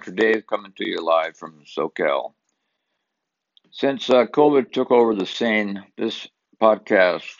Dr. 0.00 0.12
Dave 0.12 0.46
coming 0.46 0.72
to 0.78 0.88
you 0.88 1.04
live 1.04 1.36
from 1.36 1.62
SoCal. 1.66 2.32
Since 3.70 4.08
uh, 4.08 4.24
COVID 4.24 4.72
took 4.72 4.90
over 4.90 5.14
the 5.14 5.26
scene, 5.26 5.84
this 5.98 6.26
podcast 6.58 7.36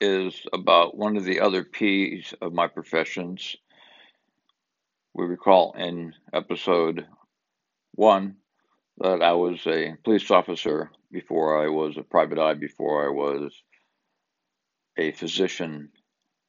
is 0.00 0.34
about 0.54 0.96
one 0.96 1.18
of 1.18 1.24
the 1.24 1.40
other 1.40 1.62
P's 1.62 2.32
of 2.40 2.54
my 2.54 2.68
professions. 2.68 3.54
We 5.12 5.26
recall 5.26 5.74
in 5.76 6.14
episode 6.32 7.06
one 7.96 8.36
that 8.96 9.20
I 9.20 9.32
was 9.32 9.60
a 9.66 9.94
police 10.02 10.30
officer 10.30 10.90
before 11.12 11.62
I 11.62 11.68
was 11.68 11.98
a 11.98 12.02
private 12.02 12.38
eye, 12.38 12.54
before 12.54 13.06
I 13.06 13.10
was 13.10 13.62
a 14.96 15.12
physician 15.12 15.90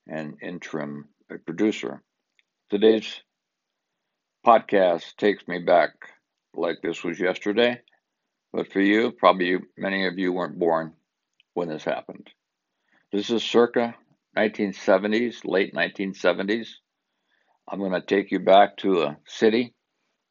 and 0.07 0.37
interim 0.41 1.09
a 1.29 1.37
producer. 1.39 2.01
Today's 2.69 3.21
podcast 4.45 5.15
takes 5.17 5.47
me 5.47 5.59
back 5.59 5.91
like 6.55 6.77
this 6.81 7.03
was 7.03 7.19
yesterday, 7.19 7.79
but 8.51 8.71
for 8.71 8.81
you, 8.81 9.11
probably 9.11 9.57
many 9.77 10.07
of 10.07 10.17
you 10.17 10.33
weren't 10.33 10.59
born 10.59 10.93
when 11.53 11.69
this 11.69 11.83
happened. 11.83 12.27
This 13.11 13.29
is 13.29 13.43
circa 13.43 13.95
1970s, 14.37 15.45
late 15.45 15.73
1970s. 15.73 16.69
I'm 17.69 17.79
going 17.79 17.91
to 17.91 18.01
take 18.01 18.31
you 18.31 18.39
back 18.39 18.77
to 18.77 19.03
a 19.03 19.17
city 19.25 19.73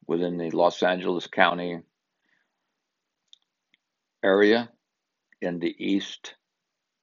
within 0.06 0.38
the 0.38 0.50
Los 0.50 0.82
Angeles 0.82 1.26
County 1.26 1.80
area 4.24 4.68
in 5.40 5.58
the 5.58 5.74
east 5.78 6.34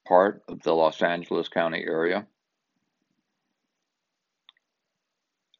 part 0.06 0.42
of 0.48 0.62
the 0.62 0.74
Los 0.74 1.02
Angeles 1.02 1.48
County 1.48 1.84
area. 1.86 2.26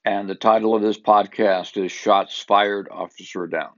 And 0.08 0.26
the 0.26 0.34
title 0.34 0.74
of 0.74 0.80
this 0.80 0.98
podcast 0.98 1.76
is 1.76 1.92
Shots 1.92 2.40
Fired, 2.40 2.88
Officer 2.90 3.46
Down, 3.46 3.72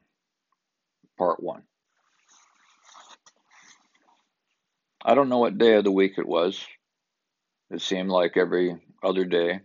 Part 1.19 1.43
1. 1.43 1.65
I 5.05 5.17
don't 5.17 5.29
know 5.29 5.39
what 5.41 5.59
day 5.59 5.75
of 5.75 5.83
the 5.83 5.91
week 5.91 6.19
it 6.19 6.29
was. 6.29 6.65
It 7.73 7.81
seemed 7.81 8.11
like 8.11 8.37
every 8.37 8.81
other 9.03 9.25
day 9.25 9.59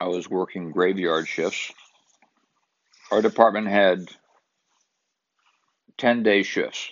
I 0.00 0.06
was 0.06 0.30
working 0.30 0.70
graveyard 0.70 1.26
shifts. 1.26 1.72
Our 3.10 3.20
department 3.20 3.66
had 3.66 4.08
10 5.98 6.22
day 6.22 6.44
shifts. 6.44 6.88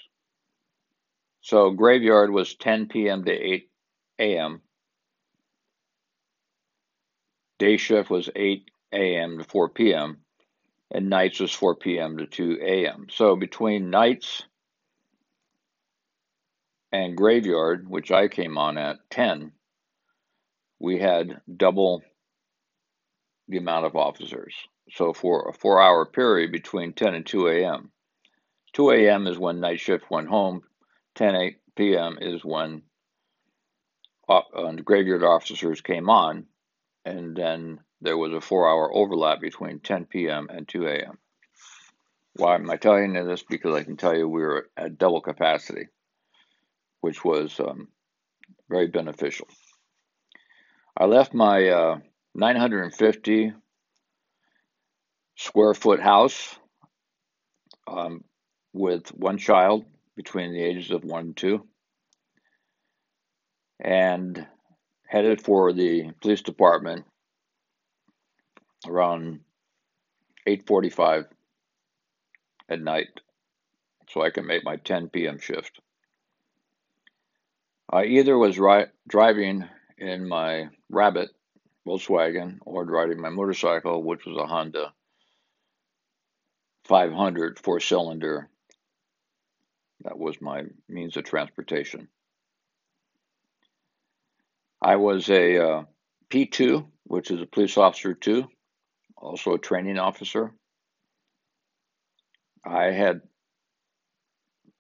So 1.41 1.71
graveyard 1.71 2.33
was 2.33 2.57
10 2.57 2.89
p.m. 2.89 3.25
to 3.27 3.31
8 3.31 3.71
a.m. 4.19 4.63
Day 7.61 7.77
shift 7.77 8.11
was 8.11 8.29
8 8.35 8.69
a.m. 8.93 9.39
to 9.39 9.45
4 9.45 9.69
p.m. 9.71 10.19
and 10.91 11.11
nights 11.11 11.41
was 11.41 11.53
4 11.53 11.77
p.m. 11.77 12.19
to 12.19 12.27
2 12.27 12.59
a.m. 12.63 13.07
So 13.11 13.37
between 13.37 13.91
nights 13.91 14.43
and 16.93 17.17
graveyard, 17.17 17.89
which 17.89 18.11
I 18.11 18.29
came 18.29 18.57
on 18.57 18.79
at 18.79 18.99
10, 19.11 19.53
we 20.79 20.99
had 20.99 21.41
double 21.55 22.03
the 23.49 23.59
amount 23.59 23.87
of 23.87 23.97
officers. 23.97 24.55
So 24.93 25.13
for 25.13 25.49
a 25.49 25.53
four 25.53 25.83
hour 25.83 26.07
period 26.07 26.53
between 26.53 26.93
10 26.93 27.15
and 27.15 27.27
2 27.27 27.49
a.m., 27.49 27.91
2 28.75 28.91
a.m. 28.91 29.27
is 29.27 29.39
when 29.39 29.61
night 29.61 29.81
shift 29.81 30.11
went 30.11 30.29
home, 30.29 30.63
10 31.17 31.55
p.m. 31.77 32.19
is 32.21 32.45
when 32.45 32.83
uh, 34.29 34.43
graveyard 34.85 35.25
officers 35.25 35.81
came 35.81 36.11
on, 36.11 36.47
and 37.05 37.35
then 37.35 37.81
there 38.01 38.17
was 38.17 38.33
a 38.33 38.41
four 38.41 38.69
hour 38.69 38.95
overlap 38.95 39.41
between 39.41 39.81
10 39.81 40.07
p.m. 40.07 40.49
and 40.51 40.69
2 40.69 40.87
a.m. 40.87 41.19
Why 42.35 42.55
am 42.55 42.71
I 42.71 42.77
telling 42.77 43.15
you 43.15 43.25
this? 43.25 43.43
Because 43.43 43.75
I 43.75 43.83
can 43.83 43.97
tell 43.97 44.17
you 44.17 44.29
we 44.29 44.43
were 44.43 44.69
at 44.77 44.99
double 44.99 45.21
capacity, 45.21 45.89
which 47.01 47.25
was 47.25 47.59
um, 47.59 47.89
very 48.69 48.87
beneficial. 48.87 49.49
I 50.97 51.07
left 51.07 51.35
my 51.35 51.69
uh, 51.69 51.99
950 52.35 53.53
square 55.37 55.75
foot 55.75 56.01
house 56.01 56.57
um, 57.87 58.25
with 58.73 59.09
one 59.09 59.39
child 59.39 59.85
between 60.17 60.53
the 60.53 60.63
ages 60.63 60.91
of 60.91 61.05
one 61.05 61.27
and 61.27 61.37
two 61.37 61.65
and 63.81 64.47
headed 65.07 65.41
for 65.41 65.73
the 65.73 66.11
police 66.21 66.43
department 66.43 67.05
around 68.87 69.41
8:45 70.47 71.27
at 72.69 72.81
night 72.81 73.21
so 74.09 74.23
I 74.23 74.31
can 74.31 74.47
make 74.47 74.65
my 74.65 74.77
10 74.77 75.11
p.m. 75.11 75.39
shift. 75.39 75.81
I 77.91 78.05
either 78.05 78.37
was 78.37 78.59
ri- 78.59 78.87
driving 79.07 79.65
in 79.99 80.29
my 80.29 80.69
Rabbit 80.91 81.31
Volkswagen 81.87 82.59
or 82.65 82.85
driving 82.85 83.21
my 83.21 83.31
motorcycle, 83.31 84.03
which 84.03 84.25
was 84.27 84.37
a 84.37 84.47
Honda 84.47 84.93
500 86.85 87.59
four 87.59 87.81
cylinder. 87.81 88.49
That 90.05 90.19
was 90.19 90.41
my 90.41 90.65
means 90.89 91.17
of 91.17 91.25
transportation. 91.25 92.09
I 94.81 94.97
was 94.97 95.29
a 95.29 95.59
uh, 95.59 95.83
P2, 96.31 96.87
which 97.05 97.31
is 97.31 97.43
a 97.43 97.47
police 97.47 97.77
officer 97.77 98.15
2, 98.15 98.47
also 99.21 99.55
a 99.55 99.59
training 99.59 99.99
officer. 99.99 100.53
I 102.65 102.87
had 102.87 103.21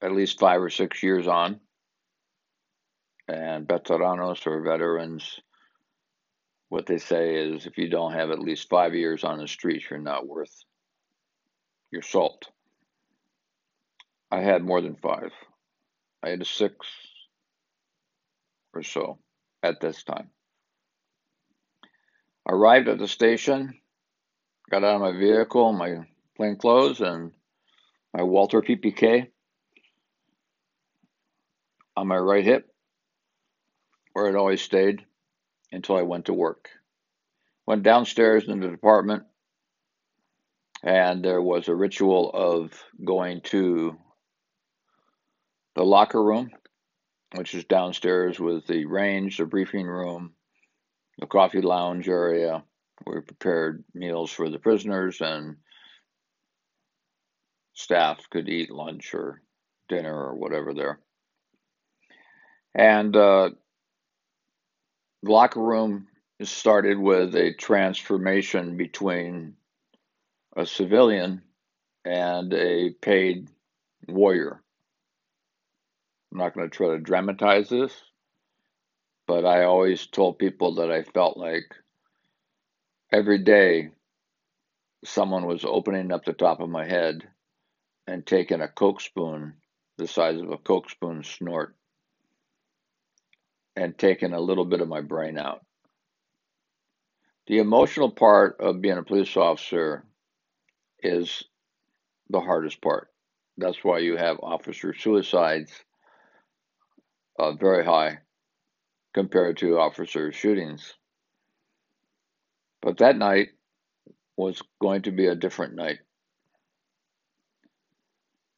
at 0.02 0.12
least 0.12 0.38
five 0.38 0.60
or 0.60 0.70
six 0.70 1.02
years 1.02 1.26
on, 1.26 1.60
and 3.26 3.66
veteranos 3.66 4.46
or 4.46 4.62
veterans, 4.62 5.40
what 6.68 6.86
they 6.86 6.98
say 6.98 7.34
is 7.36 7.66
if 7.66 7.78
you 7.78 7.88
don't 7.88 8.12
have 8.12 8.30
at 8.30 8.38
least 8.38 8.68
five 8.68 8.94
years 8.94 9.24
on 9.24 9.38
the 9.38 9.48
streets, 9.48 9.86
you're 9.90 9.98
not 9.98 10.26
worth 10.26 10.54
your 11.90 12.02
salt. 12.02 12.48
I 14.30 14.40
had 14.40 14.62
more 14.62 14.80
than 14.80 14.96
five. 14.96 15.32
I 16.22 16.30
had 16.30 16.42
a 16.42 16.44
six 16.44 16.74
or 18.74 18.82
so 18.82 19.18
at 19.62 19.80
this 19.80 20.04
time. 20.04 20.30
Arrived 22.46 22.88
at 22.88 22.98
the 22.98 23.08
station, 23.08 23.74
got 24.70 24.84
out 24.84 24.96
of 24.96 25.00
my 25.00 25.12
vehicle, 25.12 25.72
my 25.72 26.06
plain 26.36 26.56
clothes, 26.56 27.00
and 27.00 27.32
my 28.12 28.22
Walther 28.22 28.60
PPK 28.60 29.28
on 31.96 32.06
my 32.06 32.16
right 32.16 32.44
hip, 32.44 32.70
where 34.12 34.28
it 34.28 34.36
always 34.36 34.62
stayed 34.62 35.04
until 35.72 35.96
I 35.96 36.02
went 36.02 36.26
to 36.26 36.34
work. 36.34 36.68
Went 37.66 37.82
downstairs 37.82 38.48
in 38.48 38.60
the 38.60 38.68
department, 38.68 39.24
and 40.82 41.24
there 41.24 41.42
was 41.42 41.68
a 41.68 41.74
ritual 41.74 42.30
of 42.30 42.72
going 43.04 43.40
to 43.42 43.96
the 45.74 45.84
locker 45.84 46.22
room, 46.22 46.50
which 47.34 47.54
is 47.54 47.64
downstairs 47.64 48.38
with 48.38 48.66
the 48.66 48.84
range, 48.86 49.38
the 49.38 49.44
briefing 49.44 49.86
room, 49.86 50.32
the 51.18 51.26
coffee 51.26 51.60
lounge 51.60 52.08
area, 52.08 52.64
we 53.06 53.20
prepared 53.20 53.84
meals 53.94 54.30
for 54.30 54.50
the 54.50 54.58
prisoners, 54.58 55.20
and 55.20 55.56
staff 57.74 58.28
could 58.30 58.48
eat 58.48 58.70
lunch 58.70 59.14
or 59.14 59.42
dinner 59.88 60.14
or 60.14 60.34
whatever 60.34 60.74
there. 60.74 60.98
And 62.74 63.14
uh, 63.16 63.50
the 65.22 65.30
locker 65.30 65.60
room 65.60 66.08
started 66.42 66.98
with 66.98 67.34
a 67.34 67.54
transformation 67.54 68.76
between 68.76 69.54
a 70.56 70.66
civilian 70.66 71.42
and 72.04 72.52
a 72.52 72.90
paid 73.00 73.48
warrior. 74.06 74.62
I'm 76.30 76.38
not 76.38 76.54
going 76.54 76.68
to 76.68 76.76
try 76.76 76.88
to 76.88 76.98
dramatize 76.98 77.68
this, 77.68 77.92
but 79.26 79.44
I 79.44 79.64
always 79.64 80.06
told 80.06 80.38
people 80.38 80.76
that 80.76 80.90
I 80.90 81.02
felt 81.02 81.36
like 81.36 81.74
every 83.12 83.38
day 83.38 83.90
someone 85.04 85.46
was 85.46 85.64
opening 85.64 86.12
up 86.12 86.24
the 86.24 86.32
top 86.32 86.60
of 86.60 86.68
my 86.68 86.86
head 86.86 87.26
and 88.06 88.26
taking 88.26 88.60
a 88.60 88.68
coke 88.68 89.00
spoon 89.00 89.54
the 89.96 90.06
size 90.06 90.40
of 90.40 90.50
a 90.50 90.58
coke 90.58 90.88
spoon 90.88 91.22
snort 91.24 91.74
and 93.76 93.96
taking 93.98 94.32
a 94.32 94.40
little 94.40 94.64
bit 94.64 94.80
of 94.80 94.88
my 94.88 95.00
brain 95.00 95.38
out. 95.38 95.64
The 97.46 97.58
emotional 97.58 98.10
part 98.10 98.56
of 98.60 98.80
being 98.80 98.98
a 98.98 99.02
police 99.02 99.36
officer 99.36 100.04
is 101.00 101.44
the 102.28 102.40
hardest 102.40 102.80
part. 102.80 103.08
That's 103.56 103.82
why 103.82 103.98
you 103.98 104.16
have 104.16 104.38
officer 104.40 104.94
suicides 104.94 105.72
uh, 107.38 107.52
very 107.52 107.84
high 107.84 108.18
compared 109.14 109.56
to 109.58 109.78
officer 109.78 110.32
shootings. 110.32 110.94
But 112.80 112.98
that 112.98 113.16
night 113.16 113.48
was 114.36 114.62
going 114.80 115.02
to 115.02 115.10
be 115.10 115.26
a 115.26 115.34
different 115.34 115.74
night. 115.74 115.98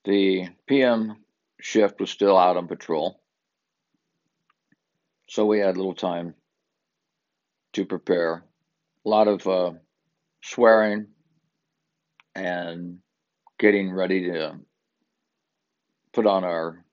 The 0.05 0.49
PM 0.67 1.17
shift 1.61 2.01
was 2.01 2.11
still 2.11 2.37
out 2.37 2.57
on 2.57 2.69
patrol, 2.69 3.21
so 5.29 5.47
we 5.47 5.59
had 5.59 5.77
little 5.77 5.95
time 5.95 6.35
to 7.75 7.85
prepare. 7.85 8.45
A 9.05 9.09
lot 9.09 9.29
of 9.29 9.47
uh, 9.47 9.73
swearing 10.43 11.07
and 12.35 12.99
getting 13.59 13.93
ready 13.93 14.31
to 14.31 14.59
put 16.13 16.27
on 16.27 16.45
our 16.45 16.85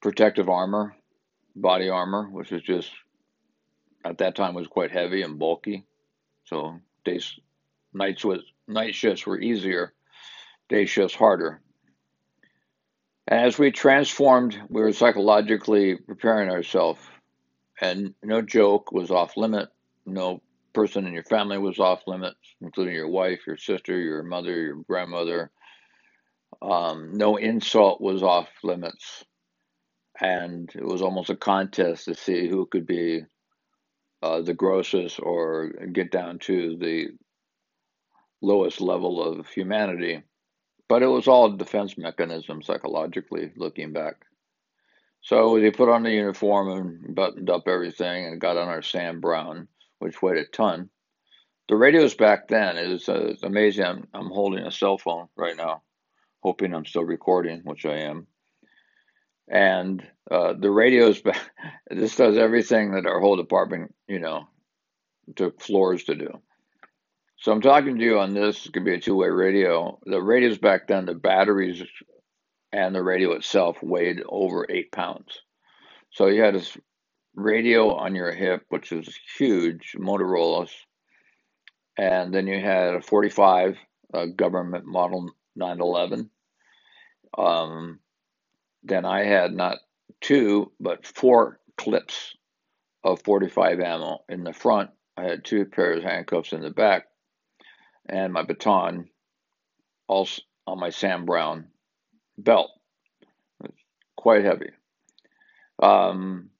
protective 0.00 0.48
armor, 0.48 0.94
body 1.56 1.88
armor, 1.88 2.28
which 2.30 2.50
was 2.50 2.62
just 2.62 2.90
at 4.04 4.18
that 4.18 4.34
time 4.34 4.54
was 4.54 4.66
quite 4.66 4.90
heavy 4.90 5.22
and 5.22 5.38
bulky. 5.38 5.84
So 6.44 6.80
days, 7.04 7.38
nights 7.92 8.24
was 8.24 8.40
night 8.66 8.94
shifts 8.94 9.26
were 9.26 9.40
easier, 9.40 9.92
day 10.68 10.86
shifts 10.86 11.14
harder. 11.14 11.60
And 13.28 13.40
as 13.40 13.58
we 13.58 13.70
transformed, 13.70 14.60
we 14.68 14.80
were 14.80 14.92
psychologically 14.92 15.96
preparing 15.96 16.50
ourselves, 16.50 17.00
and 17.80 18.14
no 18.22 18.42
joke 18.42 18.90
was 18.92 19.10
off 19.10 19.36
limit. 19.36 19.68
No 20.04 20.42
person 20.72 21.06
in 21.06 21.12
your 21.12 21.22
family 21.24 21.58
was 21.58 21.78
off 21.78 22.02
limits, 22.06 22.56
including 22.60 22.94
your 22.94 23.08
wife, 23.08 23.46
your 23.46 23.56
sister, 23.56 23.96
your 23.96 24.22
mother, 24.22 24.60
your 24.60 24.76
grandmother. 24.88 25.50
Um, 26.60 27.16
no 27.16 27.36
insult 27.36 28.00
was 28.00 28.22
off 28.22 28.48
limits, 28.64 29.24
and 30.20 30.70
it 30.74 30.84
was 30.84 31.02
almost 31.02 31.30
a 31.30 31.36
contest 31.36 32.06
to 32.06 32.14
see 32.14 32.48
who 32.48 32.66
could 32.66 32.86
be 32.86 33.22
uh, 34.22 34.40
the 34.40 34.54
grossest 34.54 35.20
or 35.20 35.68
get 35.92 36.10
down 36.10 36.38
to 36.40 36.76
the 36.76 37.08
lowest 38.40 38.80
level 38.80 39.22
of 39.22 39.48
humanity. 39.48 40.22
But 40.88 41.02
it 41.02 41.06
was 41.06 41.28
all 41.28 41.50
defense 41.50 41.96
mechanism 41.96 42.62
psychologically, 42.62 43.52
looking 43.56 43.92
back. 43.92 44.16
So 45.22 45.58
they 45.58 45.70
put 45.70 45.88
on 45.88 46.02
the 46.02 46.10
uniform 46.10 46.68
and 46.68 47.14
buttoned 47.14 47.48
up 47.48 47.68
everything 47.68 48.26
and 48.26 48.40
got 48.40 48.56
on 48.56 48.68
our 48.68 48.82
Sam 48.82 49.20
Browne, 49.20 49.68
which 50.00 50.20
weighed 50.20 50.38
a 50.38 50.44
ton. 50.46 50.90
The 51.68 51.76
radios 51.76 52.14
back 52.14 52.48
then 52.48 52.76
is 52.76 53.08
uh, 53.08 53.34
amazing. 53.42 53.84
I'm, 53.84 54.08
I'm 54.12 54.30
holding 54.30 54.66
a 54.66 54.72
cell 54.72 54.98
phone 54.98 55.28
right 55.36 55.56
now, 55.56 55.82
hoping 56.42 56.74
I'm 56.74 56.84
still 56.84 57.04
recording, 57.04 57.60
which 57.64 57.86
I 57.86 57.98
am. 57.98 58.26
And 59.48 60.02
uh, 60.30 60.54
the 60.58 60.70
radios, 60.70 61.22
this 61.90 62.16
does 62.16 62.36
everything 62.36 62.92
that 62.92 63.06
our 63.06 63.20
whole 63.20 63.36
department, 63.36 63.94
you 64.08 64.18
know, 64.18 64.48
took 65.36 65.60
floors 65.60 66.04
to 66.04 66.14
do. 66.14 66.40
So 67.38 67.50
I'm 67.50 67.60
talking 67.60 67.98
to 67.98 68.04
you 68.04 68.18
on 68.20 68.34
this. 68.34 68.66
It 68.66 68.72
could 68.72 68.84
be 68.84 68.94
a 68.94 69.00
two-way 69.00 69.28
radio. 69.28 69.98
The 70.04 70.22
radios 70.22 70.58
back 70.58 70.86
then, 70.86 71.06
the 71.06 71.14
batteries 71.14 71.82
and 72.72 72.94
the 72.94 73.02
radio 73.02 73.32
itself 73.32 73.82
weighed 73.82 74.22
over 74.28 74.66
eight 74.70 74.92
pounds. 74.92 75.40
So 76.12 76.26
you 76.26 76.42
had 76.42 76.54
this 76.54 76.76
radio 77.34 77.94
on 77.94 78.14
your 78.14 78.32
hip, 78.32 78.64
which 78.68 78.90
was 78.90 79.12
huge, 79.38 79.96
Motorola's, 79.98 80.72
and 81.98 82.32
then 82.32 82.46
you 82.46 82.60
had 82.60 82.94
a 82.94 83.02
45 83.02 83.76
uh, 84.14 84.26
government 84.26 84.86
model 84.86 85.30
911. 85.56 86.30
Um, 87.36 88.00
then 88.82 89.04
I 89.04 89.24
had 89.24 89.52
not 89.52 89.78
two, 90.20 90.72
but 90.80 91.06
four 91.06 91.60
clips 91.76 92.34
of 93.04 93.22
45 93.22 93.80
ammo 93.80 94.20
in 94.28 94.44
the 94.44 94.52
front. 94.52 94.90
I 95.16 95.24
had 95.24 95.44
two 95.44 95.64
pairs 95.66 95.98
of 95.98 96.04
handcuffs 96.04 96.52
in 96.52 96.62
the 96.62 96.70
back, 96.70 97.06
and 98.08 98.32
my 98.32 98.42
baton 98.42 99.08
also 100.08 100.42
on 100.66 100.78
my 100.78 100.90
Sam 100.90 101.24
Browne 101.24 101.68
belt. 102.38 102.70
quite 104.16 104.44
heavy. 104.44 104.70
Um, 105.82 106.50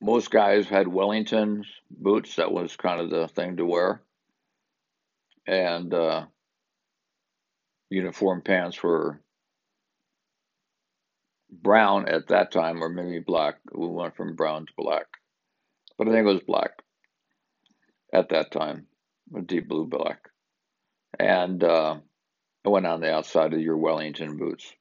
most 0.00 0.30
guys 0.30 0.68
had 0.68 0.88
Wellington 0.88 1.64
boots. 1.90 2.36
That 2.36 2.52
was 2.52 2.76
kind 2.76 3.00
of 3.00 3.10
the 3.10 3.28
thing 3.28 3.56
to 3.56 3.64
wear. 3.64 4.02
And 5.46 5.94
uh, 5.94 6.26
uniform 7.90 8.42
pants 8.42 8.82
were 8.82 9.20
brown 11.50 12.08
at 12.08 12.28
that 12.28 12.52
time, 12.52 12.82
or 12.82 12.88
maybe 12.88 13.20
black. 13.20 13.56
We 13.72 13.86
went 13.88 14.16
from 14.16 14.36
brown 14.36 14.66
to 14.66 14.72
black, 14.76 15.06
but 15.96 16.08
I 16.08 16.12
think 16.12 16.26
it 16.26 16.32
was 16.32 16.42
black 16.46 16.70
at 18.12 18.30
that 18.30 18.50
time, 18.50 18.86
a 19.36 19.42
deep 19.42 19.68
blue 19.68 19.86
black. 19.86 20.28
And 21.18 21.62
uh, 21.62 21.96
it 22.64 22.68
went 22.68 22.86
on 22.86 23.00
the 23.00 23.12
outside 23.12 23.54
of 23.54 23.60
your 23.60 23.76
Wellington 23.76 24.36
boots. 24.36 24.72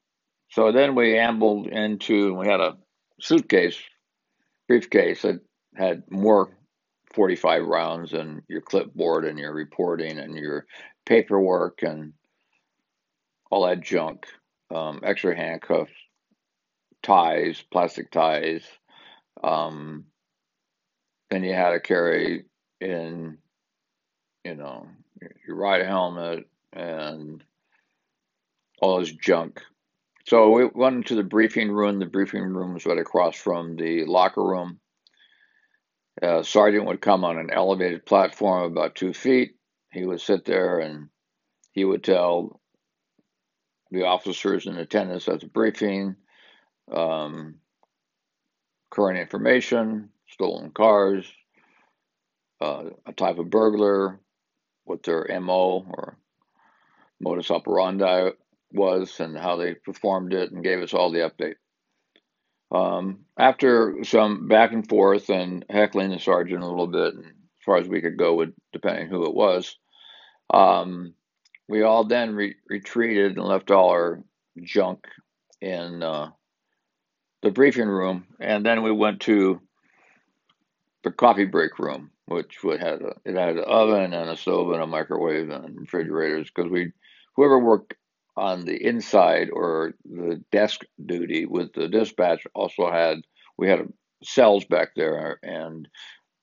So 0.49 0.71
then 0.71 0.95
we 0.95 1.17
ambled 1.17 1.67
into, 1.67 2.33
we 2.33 2.47
had 2.47 2.61
a 2.61 2.77
suitcase, 3.19 3.77
briefcase 4.67 5.21
that 5.23 5.41
had 5.75 6.03
more 6.09 6.57
45 7.13 7.65
rounds 7.65 8.13
and 8.13 8.41
your 8.47 8.61
clipboard 8.61 9.25
and 9.25 9.39
your 9.39 9.53
reporting 9.53 10.19
and 10.19 10.35
your 10.35 10.65
paperwork 11.05 11.83
and 11.83 12.13
all 13.49 13.65
that 13.65 13.81
junk, 13.81 14.25
um, 14.73 14.99
extra 15.03 15.35
handcuffs, 15.35 15.91
ties, 17.03 17.63
plastic 17.71 18.11
ties. 18.11 18.63
Um, 19.43 20.05
then 21.29 21.43
you 21.43 21.53
had 21.53 21.71
to 21.71 21.79
carry 21.79 22.45
in, 22.79 23.37
you 24.43 24.55
know, 24.55 24.87
your 25.45 25.55
ride 25.55 25.85
helmet 25.85 26.45
and 26.73 27.43
all 28.81 28.99
this 28.99 29.11
junk. 29.11 29.61
So 30.25 30.49
we 30.49 30.65
went 30.65 30.97
into 30.97 31.15
the 31.15 31.23
briefing 31.23 31.71
room. 31.71 31.99
The 31.99 32.05
briefing 32.05 32.43
room 32.43 32.73
was 32.73 32.85
right 32.85 32.97
across 32.97 33.35
from 33.35 33.75
the 33.75 34.05
locker 34.05 34.43
room. 34.43 34.79
Uh, 36.21 36.43
sergeant 36.43 36.85
would 36.85 37.01
come 37.01 37.23
on 37.23 37.37
an 37.37 37.49
elevated 37.51 38.05
platform 38.05 38.71
about 38.71 38.95
two 38.95 39.13
feet. 39.13 39.55
He 39.91 40.05
would 40.05 40.19
sit 40.19 40.45
there 40.45 40.79
and 40.79 41.09
he 41.71 41.85
would 41.85 42.03
tell 42.03 42.59
the 43.91 44.03
officers 44.03 44.65
in 44.65 44.77
attendance 44.77 45.27
at 45.27 45.39
the 45.39 45.47
briefing 45.47 46.15
um, 46.91 47.55
current 48.89 49.19
information, 49.19 50.09
stolen 50.29 50.71
cars, 50.71 51.25
uh, 52.61 52.85
a 53.05 53.13
type 53.13 53.37
of 53.37 53.49
burglar, 53.49 54.19
what 54.85 55.03
their 55.03 55.27
MO 55.41 55.85
or 55.89 56.17
modus 57.19 57.51
operandi 57.51 58.29
was, 58.71 59.19
and 59.19 59.37
how 59.37 59.57
they 59.57 59.73
performed 59.73 60.33
it, 60.33 60.51
and 60.51 60.63
gave 60.63 60.81
us 60.81 60.93
all 60.93 61.11
the 61.11 61.19
update. 61.19 61.55
Um, 62.71 63.25
after 63.37 64.03
some 64.03 64.47
back 64.47 64.73
and 64.73 64.87
forth 64.87 65.29
and 65.29 65.65
heckling 65.69 66.09
the 66.09 66.19
sergeant 66.19 66.63
a 66.63 66.67
little 66.67 66.87
bit, 66.87 67.13
as 67.15 67.63
far 67.65 67.77
as 67.77 67.87
we 67.87 68.01
could 68.01 68.17
go, 68.17 68.35
with 68.35 68.53
depending 68.73 69.07
who 69.07 69.25
it 69.25 69.33
was, 69.33 69.77
um, 70.53 71.13
we 71.69 71.83
all 71.83 72.05
then 72.05 72.35
re- 72.35 72.55
retreated 72.69 73.37
and 73.37 73.45
left 73.45 73.71
all 73.71 73.89
our 73.89 74.23
junk 74.63 75.05
in 75.61 76.03
uh, 76.03 76.31
the 77.41 77.51
briefing 77.51 77.87
room, 77.87 78.25
and 78.39 78.65
then 78.65 78.83
we 78.83 78.91
went 78.91 79.21
to 79.21 79.61
the 81.03 81.11
coffee 81.11 81.45
break 81.45 81.79
room, 81.79 82.11
which 82.25 82.63
would 82.63 82.79
had 82.79 83.01
a, 83.01 83.13
it 83.25 83.35
had 83.35 83.57
an 83.57 83.63
oven 83.65 84.13
and 84.13 84.29
a 84.29 84.37
stove 84.37 84.71
and 84.71 84.81
a 84.81 84.87
microwave 84.87 85.49
and 85.49 85.79
refrigerators 85.79 86.49
because 86.53 86.69
we 86.71 86.91
whoever 87.35 87.59
worked 87.59 87.93
on 88.35 88.65
the 88.65 88.75
inside 88.85 89.49
or 89.51 89.93
the 90.05 90.43
desk 90.51 90.81
duty 91.05 91.45
with 91.45 91.73
the 91.73 91.87
dispatch 91.87 92.45
also 92.53 92.91
had 92.91 93.19
we 93.57 93.67
had 93.67 93.87
cells 94.23 94.65
back 94.65 94.89
there 94.95 95.39
and 95.43 95.87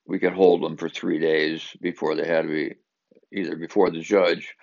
we 0.07 0.19
could 0.19 0.33
hold 0.33 0.61
them 0.61 0.77
for 0.77 0.89
three 0.89 1.19
days 1.19 1.63
before 1.81 2.15
they 2.15 2.27
had 2.27 2.43
to 2.43 2.47
be 2.47 2.75
either 3.31 3.55
before 3.55 3.89
the 3.89 4.01
judge 4.01 4.55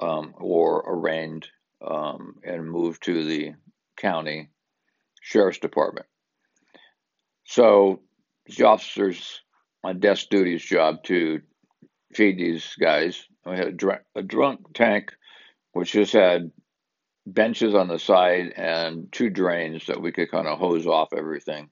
um, 0.00 0.34
or 0.38 0.84
arraigned 0.86 1.46
um, 1.86 2.36
and 2.44 2.68
moved 2.70 3.02
to 3.04 3.24
the 3.24 3.52
county 3.96 4.48
sheriff's 5.20 5.58
department. 5.58 6.06
So 7.44 8.00
the 8.46 8.66
officers 8.66 9.42
on 9.84 10.00
desk 10.00 10.28
duty's 10.30 10.64
job 10.64 11.02
to 11.04 11.40
feed 12.14 12.38
these 12.38 12.74
guys. 12.80 13.26
We 13.46 13.56
had 13.56 13.68
a 13.68 13.72
drunk, 13.72 14.02
a 14.14 14.22
drunk 14.22 14.74
tank, 14.74 15.12
which 15.72 15.92
just 15.92 16.12
had 16.12 16.50
benches 17.26 17.74
on 17.74 17.88
the 17.88 17.98
side 17.98 18.52
and 18.56 19.10
two 19.12 19.30
drains 19.30 19.86
that 19.86 20.00
we 20.00 20.12
could 20.12 20.30
kind 20.30 20.46
of 20.46 20.58
hose 20.58 20.86
off 20.86 21.12
everything 21.16 21.70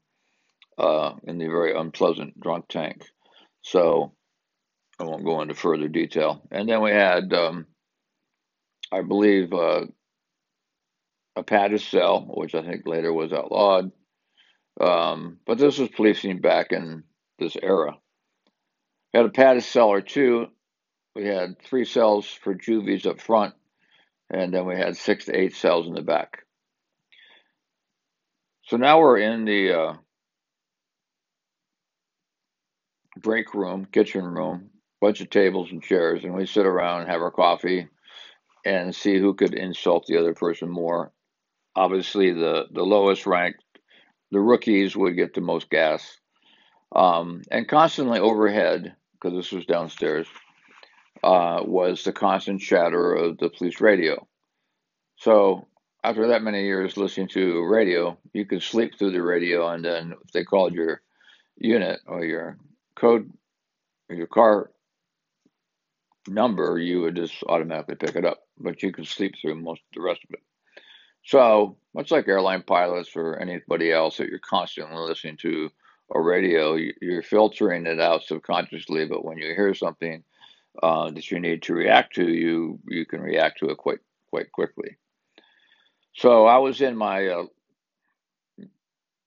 uh, 0.78 1.14
in 1.24 1.38
the 1.38 1.46
very 1.46 1.76
unpleasant 1.76 2.38
drunk 2.40 2.68
tank. 2.68 3.04
So 3.62 4.12
I 4.98 5.04
won't 5.04 5.24
go 5.24 5.42
into 5.42 5.54
further 5.54 5.88
detail. 5.88 6.42
And 6.50 6.68
then 6.68 6.82
we 6.82 6.90
had, 6.90 7.32
um, 7.32 7.66
I 8.92 9.02
believe, 9.02 9.52
uh, 9.52 9.86
a 11.38 11.42
padded 11.42 11.80
cell, 11.80 12.26
which 12.28 12.54
I 12.54 12.62
think 12.62 12.86
later 12.86 13.12
was 13.12 13.32
outlawed. 13.32 13.92
Um, 14.80 15.38
but 15.46 15.58
this 15.58 15.78
was 15.78 15.88
policing 15.90 16.40
back 16.40 16.72
in 16.72 17.04
this 17.38 17.56
era. 17.62 17.96
We 19.12 19.18
had 19.18 19.26
a 19.26 19.30
padded 19.30 19.62
cell 19.62 19.88
or 19.88 20.02
two. 20.02 20.48
We 21.14 21.26
had 21.26 21.60
three 21.60 21.84
cells 21.84 22.26
for 22.26 22.54
juvies 22.54 23.06
up 23.06 23.20
front, 23.20 23.54
and 24.30 24.52
then 24.52 24.66
we 24.66 24.76
had 24.76 24.96
six 24.96 25.26
to 25.26 25.36
eight 25.36 25.54
cells 25.54 25.86
in 25.86 25.94
the 25.94 26.02
back. 26.02 26.44
So 28.64 28.76
now 28.76 29.00
we're 29.00 29.18
in 29.18 29.44
the 29.44 29.72
uh, 29.72 29.94
break 33.20 33.54
room, 33.54 33.86
kitchen 33.90 34.24
room, 34.24 34.70
bunch 35.00 35.20
of 35.20 35.30
tables 35.30 35.70
and 35.70 35.82
chairs, 35.82 36.22
and 36.24 36.34
we 36.34 36.46
sit 36.46 36.66
around 36.66 37.06
have 37.06 37.22
our 37.22 37.30
coffee 37.30 37.88
and 38.64 38.94
see 38.94 39.18
who 39.18 39.34
could 39.34 39.54
insult 39.54 40.06
the 40.06 40.18
other 40.18 40.34
person 40.34 40.68
more. 40.68 41.12
Obviously, 41.78 42.32
the, 42.32 42.66
the 42.72 42.82
lowest 42.82 43.24
ranked, 43.24 43.62
the 44.32 44.40
rookies 44.40 44.96
would 44.96 45.14
get 45.14 45.32
the 45.32 45.40
most 45.40 45.70
gas. 45.70 46.18
Um, 46.90 47.42
and 47.52 47.68
constantly 47.68 48.18
overhead, 48.18 48.96
because 49.12 49.36
this 49.36 49.52
was 49.52 49.64
downstairs, 49.64 50.26
uh, 51.22 51.62
was 51.64 52.02
the 52.02 52.12
constant 52.12 52.60
chatter 52.60 53.14
of 53.14 53.38
the 53.38 53.48
police 53.48 53.80
radio. 53.80 54.26
So 55.18 55.68
after 56.02 56.26
that 56.28 56.42
many 56.42 56.64
years 56.64 56.96
listening 56.96 57.28
to 57.28 57.64
radio, 57.64 58.18
you 58.32 58.44
could 58.44 58.64
sleep 58.64 58.98
through 58.98 59.12
the 59.12 59.22
radio, 59.22 59.68
and 59.68 59.84
then 59.84 60.14
if 60.24 60.32
they 60.32 60.42
called 60.42 60.74
your 60.74 61.00
unit 61.58 62.00
or 62.08 62.24
your 62.24 62.58
code, 62.96 63.30
or 64.10 64.16
your 64.16 64.26
car 64.26 64.72
number, 66.26 66.76
you 66.76 67.02
would 67.02 67.14
just 67.14 67.36
automatically 67.44 67.94
pick 67.94 68.16
it 68.16 68.24
up. 68.24 68.40
But 68.58 68.82
you 68.82 68.92
could 68.92 69.06
sleep 69.06 69.34
through 69.40 69.54
most 69.60 69.82
of 69.82 69.94
the 69.94 70.02
rest 70.02 70.24
of 70.24 70.30
it. 70.34 70.42
So 71.28 71.76
much 71.92 72.10
like 72.10 72.26
airline 72.26 72.62
pilots 72.62 73.14
or 73.14 73.36
anybody 73.36 73.92
else 73.92 74.16
that 74.16 74.30
you're 74.30 74.38
constantly 74.38 74.96
listening 74.96 75.36
to 75.42 75.68
a 76.14 76.18
radio, 76.18 76.78
you're 77.02 77.22
filtering 77.22 77.84
it 77.84 78.00
out 78.00 78.22
subconsciously. 78.22 79.04
But 79.04 79.26
when 79.26 79.36
you 79.36 79.48
hear 79.54 79.74
something 79.74 80.24
uh, 80.82 81.10
that 81.10 81.30
you 81.30 81.38
need 81.38 81.60
to 81.64 81.74
react 81.74 82.14
to, 82.14 82.26
you 82.26 82.78
you 82.88 83.04
can 83.04 83.20
react 83.20 83.58
to 83.58 83.66
it 83.66 83.76
quite 83.76 83.98
quite 84.30 84.50
quickly. 84.52 84.96
So 86.14 86.46
I 86.46 86.56
was 86.56 86.80
in 86.80 86.96
my 86.96 87.26
uh, 87.26 87.44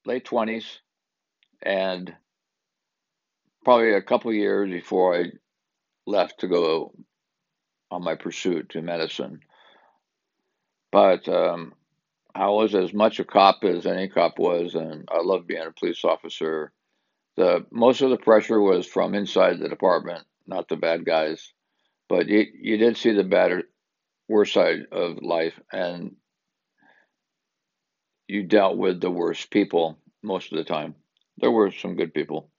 late 0.04 0.26
twenties, 0.26 0.80
and 1.62 2.12
probably 3.64 3.94
a 3.94 4.02
couple 4.02 4.34
years 4.34 4.72
before 4.72 5.20
I 5.20 5.26
left 6.08 6.40
to 6.40 6.48
go 6.48 6.96
on 7.92 8.04
my 8.04 8.16
pursuit 8.16 8.70
to 8.70 8.82
medicine. 8.82 9.42
But 10.92 11.30
um, 11.30 11.74
I 12.36 12.48
was 12.50 12.76
as 12.76 12.94
much 12.94 13.20
a 13.20 13.26
cop 13.26 13.64
as 13.64 13.86
any 13.86 14.08
cop 14.08 14.40
was, 14.40 14.76
and 14.76 15.08
I 15.12 15.22
loved 15.22 15.48
being 15.48 15.66
a 15.66 15.72
police 15.72 16.04
officer. 16.04 16.72
The 17.38 17.66
most 17.72 18.02
of 18.02 18.10
the 18.10 18.18
pressure 18.18 18.60
was 18.60 18.88
from 18.88 19.16
inside 19.16 19.60
the 19.60 19.70
department, 19.70 20.26
not 20.48 20.68
the 20.68 20.78
bad 20.78 21.06
guys, 21.06 21.54
but 22.10 22.28
you 22.28 22.46
you 22.54 22.78
did 22.78 22.98
see 22.98 23.12
the 23.14 23.24
bad, 23.24 23.64
worst 24.28 24.54
side 24.54 24.86
of 24.92 25.22
life, 25.22 25.60
and 25.72 26.16
you 28.28 28.44
dealt 28.44 28.78
with 28.78 29.02
the 29.02 29.12
worst 29.12 29.52
people 29.52 29.98
most 30.24 30.52
of 30.52 30.58
the 30.58 30.64
time. 30.64 30.96
There 31.38 31.52
were 31.52 31.72
some 31.72 31.96
good 31.96 32.14
people, 32.14 32.50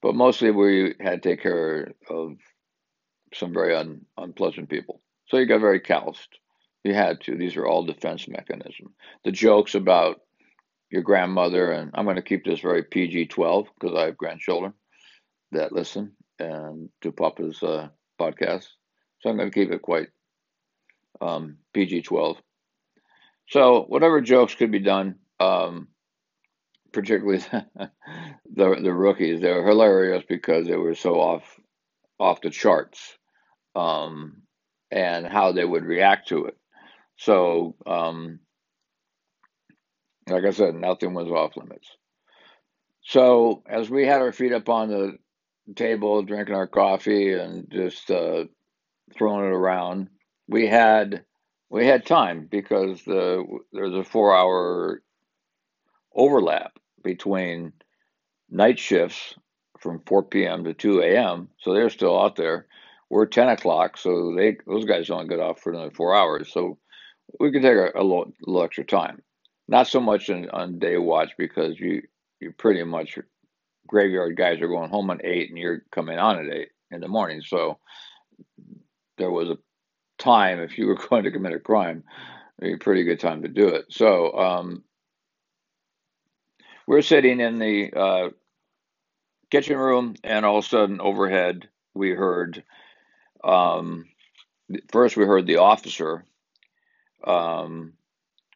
but 0.00 0.14
mostly 0.14 0.50
we 0.50 0.94
had 1.00 1.22
to 1.22 1.28
take 1.30 1.42
care 1.42 1.92
of 2.08 2.36
some 3.34 3.52
very 3.52 3.74
un, 3.76 4.06
unpleasant 4.16 4.68
people. 4.68 5.00
So 5.26 5.38
you 5.38 5.46
got 5.46 5.60
very 5.60 5.80
calloused. 5.80 6.38
You 6.84 6.94
had 6.94 7.20
to. 7.22 7.36
These 7.36 7.56
are 7.56 7.66
all 7.66 7.84
defense 7.84 8.26
mechanisms. 8.28 8.90
The 9.24 9.32
jokes 9.32 9.74
about 9.74 10.20
your 10.90 11.02
grandmother, 11.02 11.72
and 11.72 11.90
I'm 11.94 12.04
going 12.04 12.16
to 12.16 12.22
keep 12.22 12.44
this 12.44 12.60
very 12.60 12.82
PG 12.82 13.26
12 13.26 13.68
because 13.78 13.96
I 13.96 14.06
have 14.06 14.16
grandchildren 14.16 14.74
that 15.52 15.72
listen 15.72 16.12
and 16.38 16.88
to 17.02 17.12
Papa's 17.12 17.62
uh, 17.62 17.88
podcast. 18.20 18.66
So 19.20 19.30
I'm 19.30 19.36
going 19.36 19.50
to 19.50 19.54
keep 19.54 19.70
it 19.70 19.82
quite 19.82 20.08
um, 21.20 21.58
PG 21.72 22.02
12. 22.02 22.36
So 23.48 23.82
whatever 23.82 24.20
jokes 24.20 24.54
could 24.54 24.72
be 24.72 24.80
done, 24.80 25.16
um, 25.40 25.88
particularly 26.92 27.38
the 27.48 28.76
the 28.82 28.92
rookies, 28.92 29.40
they 29.40 29.52
were 29.52 29.66
hilarious 29.66 30.24
because 30.28 30.66
they 30.66 30.76
were 30.76 30.94
so 30.94 31.20
off 31.20 31.60
off 32.18 32.40
the 32.40 32.50
charts, 32.50 33.18
um, 33.74 34.42
and 34.90 35.26
how 35.26 35.52
they 35.52 35.64
would 35.64 35.84
react 35.84 36.28
to 36.28 36.46
it. 36.46 36.56
So, 37.22 37.76
um, 37.86 38.40
like 40.28 40.44
I 40.44 40.50
said, 40.50 40.74
nothing 40.74 41.14
was 41.14 41.28
off 41.28 41.56
limits. 41.56 41.88
So 43.04 43.62
as 43.68 43.88
we 43.88 44.06
had 44.06 44.20
our 44.20 44.32
feet 44.32 44.52
up 44.52 44.68
on 44.68 44.88
the 44.88 45.18
table, 45.76 46.22
drinking 46.22 46.56
our 46.56 46.66
coffee 46.66 47.32
and 47.32 47.70
just 47.70 48.10
uh, 48.10 48.46
throwing 49.14 49.44
it 49.46 49.54
around, 49.54 50.08
we 50.48 50.66
had 50.66 51.24
we 51.70 51.86
had 51.86 52.04
time 52.06 52.48
because 52.50 53.04
the 53.04 53.44
there's 53.72 53.94
a 53.94 54.02
four 54.02 54.36
hour 54.36 55.00
overlap 56.12 56.76
between 57.04 57.72
night 58.50 58.80
shifts 58.80 59.36
from 59.78 60.02
4 60.06 60.24
p.m. 60.24 60.64
to 60.64 60.74
2 60.74 61.02
a.m. 61.02 61.50
So 61.60 61.72
they're 61.72 61.88
still 61.88 62.20
out 62.20 62.34
there. 62.34 62.66
We're 63.10 63.26
10 63.26 63.48
o'clock, 63.48 63.96
so 63.96 64.34
they 64.36 64.56
those 64.66 64.86
guys 64.86 65.06
don't 65.06 65.28
get 65.28 65.38
off 65.38 65.60
for 65.60 65.72
another 65.72 65.92
four 65.92 66.16
hours. 66.16 66.52
So 66.52 66.78
we 67.40 67.52
could 67.52 67.62
take 67.62 67.76
a, 67.76 67.92
a 67.94 68.02
little, 68.02 68.32
little, 68.46 68.62
extra 68.62 68.84
time. 68.84 69.22
Not 69.68 69.86
so 69.86 70.00
much 70.00 70.30
on 70.30 70.78
day 70.78 70.96
watch 70.98 71.32
because 71.38 71.78
you 71.78 72.02
you 72.40 72.52
pretty 72.52 72.82
much 72.82 73.18
graveyard 73.86 74.36
guys 74.36 74.60
are 74.60 74.68
going 74.68 74.90
home 74.90 75.10
at 75.10 75.24
eight 75.24 75.48
and 75.48 75.58
you're 75.58 75.84
coming 75.90 76.18
on 76.18 76.38
at 76.38 76.52
eight 76.52 76.68
in 76.90 77.00
the 77.00 77.08
morning. 77.08 77.42
So 77.42 77.78
there 79.18 79.30
was 79.30 79.48
a 79.48 79.58
time 80.18 80.60
if 80.60 80.78
you 80.78 80.86
were 80.86 80.94
going 81.08 81.24
to 81.24 81.30
commit 81.30 81.52
a 81.52 81.60
crime, 81.60 82.04
a 82.60 82.76
pretty 82.76 83.04
good 83.04 83.20
time 83.20 83.42
to 83.42 83.48
do 83.48 83.68
it. 83.68 83.86
So 83.90 84.32
um, 84.32 84.84
we're 86.86 87.02
sitting 87.02 87.40
in 87.40 87.58
the 87.58 87.92
uh, 87.94 88.28
kitchen 89.50 89.76
room, 89.76 90.16
and 90.24 90.44
all 90.44 90.58
of 90.58 90.64
a 90.64 90.68
sudden, 90.68 91.00
overhead, 91.00 91.68
we 91.94 92.10
heard. 92.10 92.64
Um, 93.44 94.06
first, 94.90 95.16
we 95.16 95.24
heard 95.24 95.46
the 95.46 95.58
officer, 95.58 96.24
um, 97.24 97.94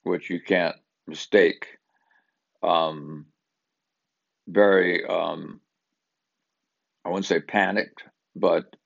which 0.03 0.31
you 0.31 0.41
can't 0.41 0.77
mistake. 1.07 1.67
Um, 2.63 3.27
very, 4.49 5.05
um, 5.05 5.61
I 7.05 7.09
wouldn't 7.09 7.27
say 7.27 7.41
panicked, 7.41 8.03
but 8.35 8.77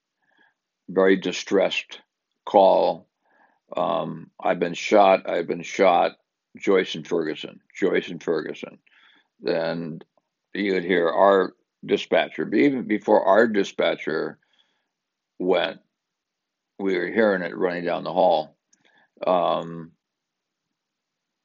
very 0.88 1.16
distressed 1.16 2.00
call. 2.44 3.08
Um, 3.76 4.30
I've 4.42 4.58
been 4.58 4.74
shot. 4.74 5.28
I've 5.28 5.46
been 5.46 5.62
shot. 5.62 6.12
Joyce 6.58 6.94
and 6.94 7.06
Ferguson. 7.06 7.60
Joyce 7.78 8.08
and 8.08 8.22
Ferguson. 8.22 8.78
Then 9.40 10.00
you 10.52 10.74
would 10.74 10.84
hear 10.84 11.08
our 11.08 11.54
dispatcher. 11.84 12.44
But 12.44 12.58
even 12.58 12.86
before 12.86 13.24
our 13.24 13.46
dispatcher 13.46 14.38
went, 15.38 15.78
we 16.78 16.96
were 16.96 17.06
hearing 17.06 17.42
it 17.42 17.56
running 17.56 17.84
down 17.84 18.04
the 18.04 18.12
hall. 18.12 18.56
Um, 19.26 19.92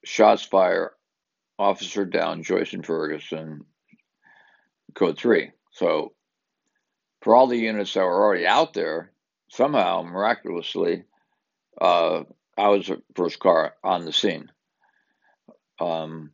shots 0.04 0.44
fire, 0.44 0.94
officer 1.58 2.06
down, 2.06 2.44
Joyce 2.44 2.74
and 2.74 2.86
Ferguson, 2.86 3.66
code 4.94 5.18
three. 5.18 5.52
So 5.72 6.14
for 7.22 7.36
all 7.36 7.48
the 7.48 7.58
units 7.58 7.94
that 7.94 8.04
were 8.04 8.24
already 8.24 8.46
out 8.46 8.74
there, 8.74 9.12
somehow, 9.50 10.04
miraculously, 10.04 11.04
uh, 11.82 12.24
I 12.58 12.70
was 12.70 12.88
the 12.88 13.02
first 13.16 13.40
car 13.40 13.74
on 13.84 14.06
the 14.06 14.14
scene. 14.14 14.52
Um, 15.80 16.32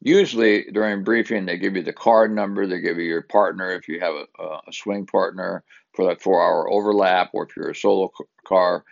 usually 0.00 0.64
during 0.72 1.04
briefing, 1.04 1.46
they 1.46 1.58
give 1.58 1.76
you 1.76 1.82
the 1.82 1.92
card 1.92 2.34
number, 2.34 2.66
they 2.66 2.80
give 2.80 2.98
you 2.98 3.04
your 3.04 3.22
partner 3.22 3.70
if 3.70 3.88
you 3.88 4.00
have 4.00 4.14
a, 4.14 4.44
a 4.44 4.72
swing 4.72 5.06
partner 5.06 5.62
for 5.94 6.06
that 6.06 6.20
four 6.20 6.42
hour 6.42 6.70
overlap, 6.70 7.30
or 7.32 7.44
if 7.44 7.56
you're 7.56 7.70
a 7.70 7.74
solo 7.74 8.10
car. 8.46 8.84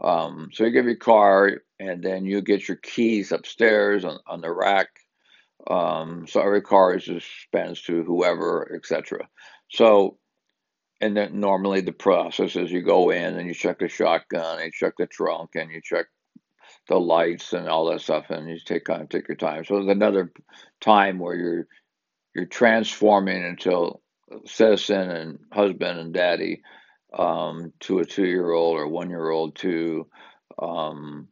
Um, 0.00 0.50
so 0.52 0.64
you 0.64 0.70
give 0.70 0.86
your 0.86 0.96
car, 0.96 1.62
and 1.78 2.02
then 2.02 2.24
you 2.24 2.40
get 2.42 2.68
your 2.68 2.78
keys 2.78 3.32
upstairs 3.32 4.04
on, 4.04 4.18
on 4.26 4.40
the 4.40 4.50
rack. 4.50 4.88
Um, 5.68 6.26
so 6.26 6.40
every 6.40 6.62
car 6.62 6.94
is 6.96 7.04
dispensed 7.04 7.86
to 7.86 8.02
whoever, 8.04 8.74
etc. 8.74 9.28
So 9.70 10.18
and 11.00 11.16
then 11.16 11.40
normally 11.40 11.80
the 11.80 11.92
process 11.92 12.56
is 12.56 12.70
you 12.70 12.82
go 12.82 13.10
in 13.10 13.38
and 13.38 13.48
you 13.48 13.54
check 13.54 13.78
the 13.78 13.88
shotgun, 13.88 14.56
and 14.56 14.66
you 14.66 14.72
check 14.72 14.94
the 14.98 15.06
trunk, 15.06 15.50
and 15.54 15.70
you 15.70 15.80
check 15.82 16.06
the 16.88 16.98
lights 16.98 17.52
and 17.52 17.68
all 17.68 17.90
that 17.90 18.00
stuff, 18.00 18.30
and 18.30 18.48
you 18.48 18.58
take 18.64 18.84
kind 18.84 19.02
of 19.02 19.08
take 19.08 19.28
your 19.28 19.36
time. 19.36 19.64
So 19.64 19.74
there's 19.74 19.88
another 19.88 20.32
time 20.80 21.18
where 21.18 21.34
you're 21.34 21.66
you're 22.34 22.46
transforming 22.46 23.42
into 23.44 23.98
citizen 24.46 25.10
and 25.10 25.38
husband 25.52 25.98
and 25.98 26.14
daddy 26.14 26.62
um, 27.16 27.72
to 27.80 27.98
a 27.98 28.04
two 28.04 28.26
year 28.26 28.50
old 28.50 28.78
or 28.78 28.88
one 28.88 29.10
year 29.10 29.28
old 29.28 29.56
to 29.56 30.06
um, 30.60 31.28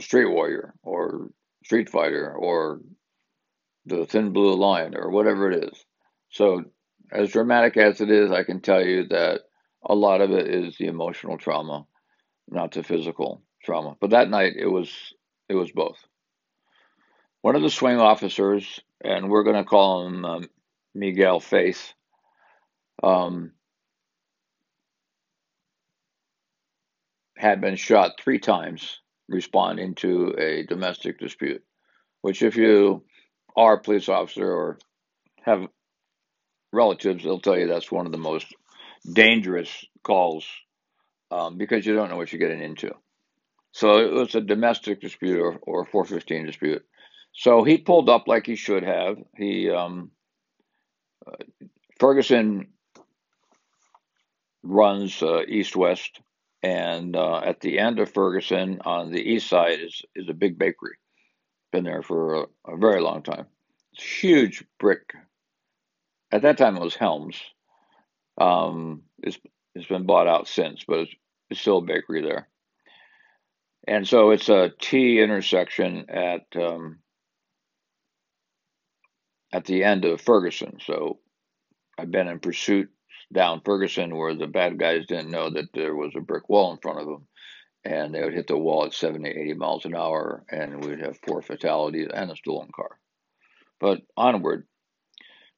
street 0.00 0.26
warrior 0.26 0.74
or 0.82 1.30
street 1.64 1.88
fighter 1.90 2.32
or 2.32 2.80
the 3.86 4.06
thin 4.06 4.32
blue 4.32 4.54
line 4.54 4.94
or 4.94 5.10
whatever 5.10 5.50
it 5.50 5.64
is. 5.64 5.84
So 6.30 6.64
as 7.12 7.32
dramatic 7.32 7.76
as 7.76 8.00
it 8.00 8.10
is, 8.10 8.30
I 8.30 8.44
can 8.44 8.60
tell 8.60 8.84
you 8.84 9.08
that 9.08 9.42
a 9.84 9.94
lot 9.94 10.20
of 10.20 10.30
it 10.30 10.46
is 10.48 10.76
the 10.76 10.86
emotional 10.86 11.38
trauma, 11.38 11.86
not 12.48 12.72
the 12.72 12.82
physical. 12.82 13.42
trauma. 13.64 13.96
But 14.00 14.10
that 14.10 14.30
night 14.30 14.54
it 14.56 14.66
was 14.66 14.90
it 15.48 15.54
was 15.54 15.70
both. 15.72 15.98
One 17.42 17.56
of 17.56 17.62
the 17.62 17.70
swing 17.70 17.98
officers, 17.98 18.80
and 19.02 19.30
we're 19.30 19.44
going 19.44 19.56
to 19.56 19.64
call 19.64 20.06
him 20.06 20.24
um, 20.24 20.48
Miguel 20.94 21.40
Faith, 21.40 21.94
um, 23.02 23.52
had 27.40 27.62
been 27.62 27.76
shot 27.76 28.20
three 28.20 28.38
times 28.38 29.00
responding 29.28 29.94
to 29.94 30.34
a 30.38 30.66
domestic 30.66 31.18
dispute. 31.18 31.62
Which, 32.20 32.42
if 32.42 32.56
you 32.56 33.04
are 33.56 33.76
a 33.76 33.80
police 33.80 34.10
officer 34.10 34.46
or 34.46 34.78
have 35.42 35.66
relatives, 36.70 37.24
they'll 37.24 37.40
tell 37.40 37.58
you 37.58 37.66
that's 37.66 37.90
one 37.90 38.04
of 38.04 38.12
the 38.12 38.18
most 38.18 38.46
dangerous 39.10 39.70
calls 40.02 40.46
um, 41.30 41.56
because 41.56 41.86
you 41.86 41.94
don't 41.94 42.10
know 42.10 42.16
what 42.16 42.30
you're 42.30 42.46
getting 42.46 42.62
into. 42.62 42.92
So 43.72 43.98
it 43.98 44.12
was 44.12 44.34
a 44.34 44.42
domestic 44.42 45.00
dispute 45.00 45.40
or, 45.40 45.58
or 45.62 45.82
a 45.82 45.86
415 45.86 46.44
dispute. 46.44 46.84
So 47.32 47.64
he 47.64 47.78
pulled 47.78 48.10
up 48.10 48.28
like 48.28 48.44
he 48.44 48.56
should 48.56 48.82
have. 48.82 49.16
He 49.34 49.70
um, 49.70 50.10
uh, 51.26 51.36
Ferguson 51.98 52.66
runs 54.62 55.22
uh, 55.22 55.40
east 55.48 55.74
west, 55.74 56.20
and 56.62 57.16
uh, 57.16 57.38
at 57.38 57.60
the 57.60 57.78
end 57.78 57.98
of 57.98 58.12
Ferguson 58.12 58.80
on 58.84 59.10
the 59.10 59.20
east 59.20 59.48
side 59.48 59.80
is 59.80 60.02
is 60.14 60.28
a 60.28 60.34
big 60.34 60.58
bakery. 60.58 60.96
Been 61.72 61.84
there 61.84 62.02
for 62.02 62.42
a, 62.42 62.46
a 62.66 62.76
very 62.76 63.00
long 63.00 63.22
time. 63.22 63.46
It's 63.92 64.02
huge 64.02 64.64
brick. 64.78 65.12
At 66.32 66.42
that 66.42 66.58
time, 66.58 66.76
it 66.76 66.82
was 66.82 66.94
Helms. 66.94 67.36
Um, 68.38 69.02
it's 69.22 69.38
it's 69.74 69.86
been 69.86 70.06
bought 70.06 70.26
out 70.26 70.48
since, 70.48 70.84
but 70.86 71.00
it's, 71.00 71.14
it's 71.50 71.60
still 71.60 71.78
a 71.78 71.82
bakery 71.82 72.22
there. 72.22 72.48
And 73.86 74.06
so 74.06 74.30
it's 74.30 74.48
a 74.48 74.72
T 74.80 75.20
intersection 75.20 76.06
at 76.10 76.44
um, 76.56 76.98
at 79.52 79.64
the 79.64 79.84
end 79.84 80.04
of 80.04 80.20
Ferguson. 80.20 80.78
So 80.84 81.18
I've 81.98 82.10
been 82.10 82.28
in 82.28 82.38
pursuit 82.38 82.90
down 83.32 83.60
Ferguson 83.64 84.16
where 84.16 84.34
the 84.34 84.46
bad 84.46 84.78
guys 84.78 85.06
didn't 85.06 85.30
know 85.30 85.50
that 85.50 85.72
there 85.72 85.94
was 85.94 86.12
a 86.16 86.20
brick 86.20 86.48
wall 86.48 86.72
in 86.72 86.78
front 86.78 87.00
of 87.00 87.06
them. 87.06 87.26
And 87.82 88.14
they 88.14 88.22
would 88.22 88.34
hit 88.34 88.46
the 88.46 88.58
wall 88.58 88.84
at 88.84 88.92
70, 88.92 89.26
80 89.26 89.54
miles 89.54 89.86
an 89.86 89.94
hour, 89.94 90.44
and 90.50 90.84
we'd 90.84 91.00
have 91.00 91.18
four 91.26 91.40
fatalities 91.40 92.08
and 92.12 92.30
a 92.30 92.36
stolen 92.36 92.68
car. 92.70 92.98
But 93.80 94.02
onward. 94.18 94.66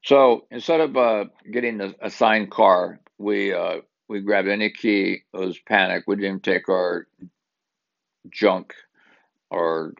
So 0.05 0.47
instead 0.49 0.79
of 0.79 0.95
uh, 0.95 1.25
getting 1.51 1.81
a 1.81 1.93
assigned 2.01 2.49
car, 2.49 3.01
we 3.17 3.53
uh, 3.53 3.79
we 4.07 4.21
grabbed 4.21 4.47
any 4.47 4.69
key. 4.69 5.23
It 5.33 5.37
was 5.37 5.59
panic. 5.59 6.03
We 6.07 6.15
didn't 6.15 6.43
take 6.43 6.69
our 6.69 7.07
junk 8.29 8.73
or 9.49 9.93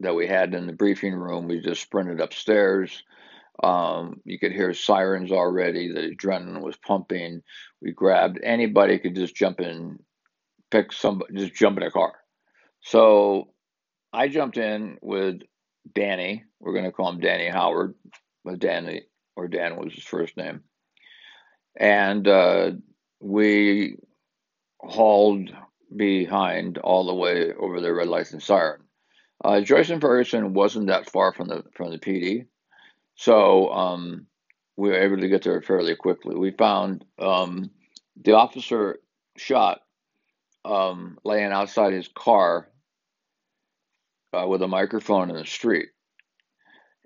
that 0.00 0.14
we 0.14 0.26
had 0.26 0.54
in 0.54 0.66
the 0.66 0.72
briefing 0.72 1.14
room. 1.14 1.48
We 1.48 1.60
just 1.60 1.82
sprinted 1.82 2.20
upstairs. 2.20 3.02
Um, 3.62 4.20
you 4.24 4.38
could 4.38 4.52
hear 4.52 4.72
sirens 4.72 5.32
already. 5.32 5.92
The 5.92 6.14
adrenaline 6.14 6.60
was 6.60 6.76
pumping. 6.76 7.42
We 7.82 7.92
grabbed 7.92 8.38
anybody 8.42 8.98
could 8.98 9.14
just 9.14 9.34
jump 9.34 9.60
in, 9.60 9.98
pick 10.70 10.92
somebody, 10.92 11.34
just 11.34 11.54
jump 11.54 11.76
in 11.78 11.82
a 11.82 11.90
car. 11.90 12.14
So 12.80 13.48
I 14.12 14.28
jumped 14.28 14.56
in 14.56 14.98
with 15.02 15.40
Danny. 15.92 16.44
We're 16.60 16.72
going 16.72 16.84
to 16.84 16.92
call 16.92 17.10
him 17.10 17.20
Danny 17.20 17.48
Howard, 17.48 17.94
but 18.44 18.58
Danny 18.58 19.02
or 19.36 19.48
Dan 19.48 19.76
was 19.76 19.94
his 19.94 20.04
first 20.04 20.36
name, 20.36 20.62
and 21.76 22.26
uh, 22.26 22.72
we 23.20 23.96
hauled 24.80 25.50
behind 25.94 26.78
all 26.78 27.06
the 27.06 27.14
way 27.14 27.52
over 27.52 27.80
the 27.80 27.92
red 27.92 28.08
lights 28.08 28.32
and 28.32 28.42
siren. 28.42 28.82
Uh, 29.44 29.60
Joyce 29.60 29.90
and 29.90 30.00
Ferguson 30.00 30.52
wasn't 30.54 30.88
that 30.88 31.10
far 31.10 31.32
from 31.32 31.48
the 31.48 31.64
from 31.72 31.90
the 31.90 31.98
PD, 31.98 32.46
so 33.18 33.72
um, 33.72 34.26
we 34.76 34.90
were 34.90 35.02
able 35.02 35.18
to 35.18 35.28
get 35.28 35.42
there 35.42 35.60
fairly 35.60 35.96
quickly. 35.96 36.36
We 36.36 36.52
found 36.52 37.04
um, 37.18 37.70
the 38.16 38.34
officer 38.34 39.00
shot 39.36 39.80
um, 40.64 41.18
laying 41.24 41.50
outside 41.50 41.92
his 41.92 42.08
car 42.08 42.68
uh, 44.32 44.46
with 44.46 44.62
a 44.62 44.68
microphone 44.68 45.30
in 45.30 45.36
the 45.36 45.44
street, 45.44 45.88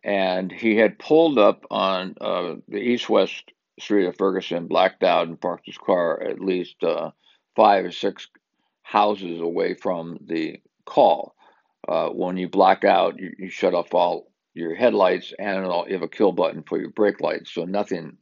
and 0.04 0.52
he 0.52 0.76
had 0.76 0.98
pulled 0.98 1.38
up 1.38 1.64
on 1.70 2.14
uh, 2.20 2.56
the 2.68 2.78
east-west 2.78 3.50
street 3.80 4.06
of 4.06 4.16
Ferguson, 4.18 4.66
blacked 4.66 5.02
out, 5.02 5.28
and 5.28 5.40
parked 5.40 5.64
his 5.64 5.78
car 5.78 6.22
at 6.22 6.40
least 6.40 6.76
uh, 6.82 7.10
five 7.56 7.86
or 7.86 7.90
six 7.90 8.28
houses 8.82 9.40
away 9.40 9.72
from 9.72 10.18
the 10.26 10.60
call. 10.84 11.34
Uh, 11.88 12.08
when 12.08 12.36
you 12.36 12.50
black 12.50 12.84
out, 12.84 13.18
you, 13.18 13.32
you, 13.38 13.48
shut 13.48 13.72
off 13.72 13.94
all 13.94 14.31
your 14.54 14.74
headlights 14.74 15.32
and 15.38 15.64
you 15.64 15.94
have 15.94 16.02
a 16.02 16.08
kill 16.08 16.32
button 16.32 16.62
for 16.62 16.78
your 16.78 16.90
brake 16.90 17.20
lights, 17.20 17.52
so 17.52 17.64
nothing, 17.64 18.16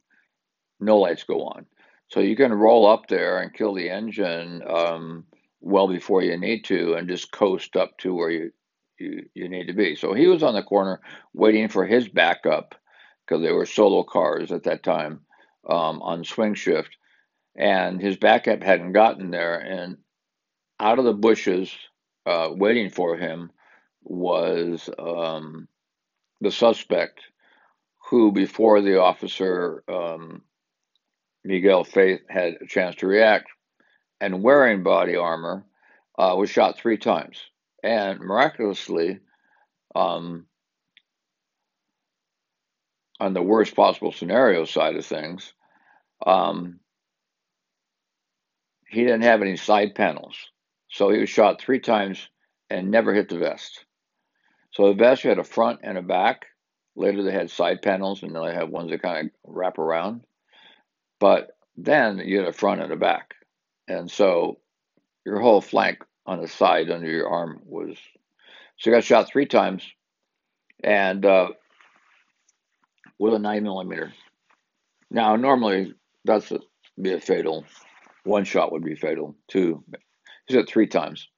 no 0.79 0.97
lights 0.97 1.23
go 1.23 1.43
on. 1.43 1.65
So 2.07 2.19
you 2.19 2.35
can 2.35 2.53
roll 2.53 2.85
up 2.87 3.07
there 3.07 3.39
and 3.39 3.53
kill 3.53 3.73
the 3.73 3.89
engine 3.89 4.61
um, 4.67 5.25
well 5.61 5.87
before 5.87 6.21
you 6.21 6.37
need 6.37 6.65
to, 6.65 6.93
and 6.95 7.07
just 7.07 7.31
coast 7.31 7.75
up 7.75 7.97
to 7.99 8.13
where 8.13 8.29
you, 8.29 8.51
you 8.99 9.25
you 9.33 9.49
need 9.49 9.67
to 9.67 9.73
be. 9.73 9.95
So 9.95 10.13
he 10.13 10.27
was 10.27 10.43
on 10.43 10.53
the 10.53 10.63
corner 10.63 10.99
waiting 11.33 11.69
for 11.69 11.85
his 11.85 12.07
backup 12.07 12.75
because 13.25 13.41
they 13.41 13.51
were 13.51 13.65
solo 13.65 14.03
cars 14.03 14.51
at 14.51 14.63
that 14.63 14.83
time 14.83 15.21
um, 15.69 16.01
on 16.01 16.25
swing 16.25 16.53
shift, 16.53 16.97
and 17.55 18.01
his 18.01 18.17
backup 18.17 18.61
hadn't 18.61 18.91
gotten 18.93 19.31
there, 19.31 19.57
and 19.59 19.97
out 20.79 20.99
of 20.99 21.05
the 21.05 21.13
bushes, 21.13 21.71
uh, 22.25 22.49
waiting 22.51 22.89
for 22.89 23.15
him, 23.15 23.51
was 24.03 24.89
um, 24.99 25.67
the 26.41 26.51
suspect, 26.51 27.21
who 28.09 28.31
before 28.31 28.81
the 28.81 28.99
officer 28.99 29.83
um, 29.87 30.41
Miguel 31.43 31.83
Faith 31.83 32.21
had 32.29 32.57
a 32.61 32.67
chance 32.67 32.95
to 32.97 33.07
react, 33.07 33.49
and 34.19 34.43
wearing 34.43 34.83
body 34.83 35.15
armor, 35.15 35.65
uh, 36.17 36.35
was 36.37 36.49
shot 36.49 36.77
three 36.77 36.97
times, 36.97 37.39
and 37.83 38.19
miraculously. 38.19 39.19
Um, 39.95 40.47
on 43.19 43.33
the 43.35 43.41
worst 43.41 43.75
possible 43.75 44.11
scenario 44.11 44.65
side 44.65 44.95
of 44.95 45.05
things, 45.05 45.53
um, 46.25 46.79
he 48.87 49.01
didn't 49.01 49.21
have 49.21 49.43
any 49.43 49.55
side 49.55 49.93
panels. 49.93 50.35
So 50.89 51.11
he 51.11 51.19
was 51.19 51.29
shot 51.29 51.61
three 51.61 51.79
times 51.79 52.27
and 52.69 52.89
never 52.89 53.13
hit 53.13 53.29
the 53.29 53.37
vest. 53.37 53.85
So 54.71 54.93
the 54.93 55.19
you 55.23 55.29
had 55.29 55.39
a 55.39 55.43
front 55.43 55.81
and 55.83 55.97
a 55.97 56.01
back. 56.01 56.45
Later 56.95 57.23
they 57.23 57.31
had 57.31 57.49
side 57.49 57.81
panels 57.81 58.23
and 58.23 58.35
then 58.35 58.45
they 58.45 58.53
have 58.53 58.69
ones 58.69 58.91
that 58.91 59.01
kind 59.01 59.27
of 59.27 59.31
wrap 59.45 59.77
around. 59.77 60.21
But 61.19 61.57
then 61.77 62.19
you 62.19 62.39
had 62.39 62.47
a 62.47 62.53
front 62.53 62.81
and 62.81 62.91
a 62.91 62.97
back. 62.97 63.35
And 63.87 64.09
so 64.09 64.59
your 65.25 65.39
whole 65.39 65.61
flank 65.61 66.03
on 66.25 66.41
the 66.41 66.47
side 66.47 66.89
under 66.89 67.09
your 67.09 67.29
arm 67.29 67.61
was. 67.65 67.97
So 68.77 68.89
you 68.89 68.95
got 68.95 69.03
shot 69.03 69.27
three 69.27 69.45
times 69.45 69.83
and 70.83 71.25
uh, 71.25 71.49
with 73.19 73.33
a 73.33 73.39
9 73.39 73.63
millimeter. 73.63 74.13
Now, 75.09 75.35
normally 75.35 75.93
that's 76.25 76.51
a, 76.51 76.59
be 76.99 77.13
a 77.13 77.19
fatal. 77.19 77.65
One 78.23 78.43
shot 78.45 78.71
would 78.71 78.83
be 78.83 78.95
fatal. 78.95 79.35
Two 79.47 79.83
He's 80.47 80.57
said 80.57 80.67
three 80.67 80.87
times. 80.87 81.29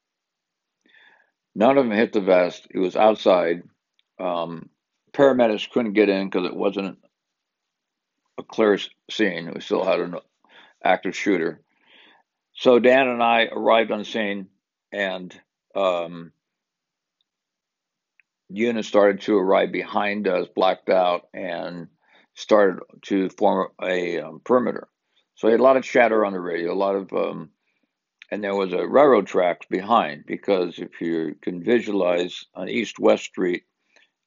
None 1.56 1.78
of 1.78 1.86
them 1.86 1.96
hit 1.96 2.14
the 2.14 2.22
vest. 2.22 2.68
It 2.72 2.80
was 2.80 2.96
outside. 2.96 3.64
Um, 4.20 4.70
paramedics 5.14 5.70
couldn't 5.70 5.94
get 5.94 6.10
in 6.10 6.30
because 6.30 6.48
it 6.48 6.56
wasn't 6.56 6.98
a 8.38 8.44
clear 8.44 8.80
scene. 9.10 9.52
We 9.54 9.62
still 9.62 9.84
had 9.84 10.00
an 10.00 10.16
active 10.84 11.16
shooter. 11.16 11.62
So 12.54 12.80
Dan 12.80 13.08
and 13.08 13.22
I 13.22 13.46
arrived 13.52 13.92
on 13.92 14.04
scene, 14.04 14.48
and 14.92 15.34
um, 15.76 16.32
units 18.50 18.88
started 18.88 19.22
to 19.22 19.38
arrive 19.38 19.72
behind 19.72 20.28
us, 20.28 20.48
blacked 20.56 20.90
out, 20.90 21.28
and 21.34 21.88
started 22.36 22.82
to 23.04 23.30
form 23.30 23.70
a 23.82 24.20
um, 24.20 24.42
perimeter. 24.44 24.88
So 25.36 25.48
he 25.48 25.52
had 25.52 25.60
a 25.60 25.64
lot 25.64 25.78
of 25.78 25.84
chatter 25.84 26.26
on 26.26 26.34
the 26.34 26.40
radio, 26.40 26.74
a 26.74 26.76
lot 26.76 26.96
of 26.96 27.12
um, 27.14 27.50
and 28.32 28.44
there 28.44 28.56
was 28.56 28.74
a 28.74 28.88
railroad 28.88 29.28
tracks 29.28 29.66
behind 29.70 30.26
because 30.26 30.80
if 30.80 31.02
you 31.02 31.36
can 31.42 31.64
visualize 31.64 32.46
on 32.56 32.70
East 32.70 33.00
West 33.00 33.26
Street 33.26 33.64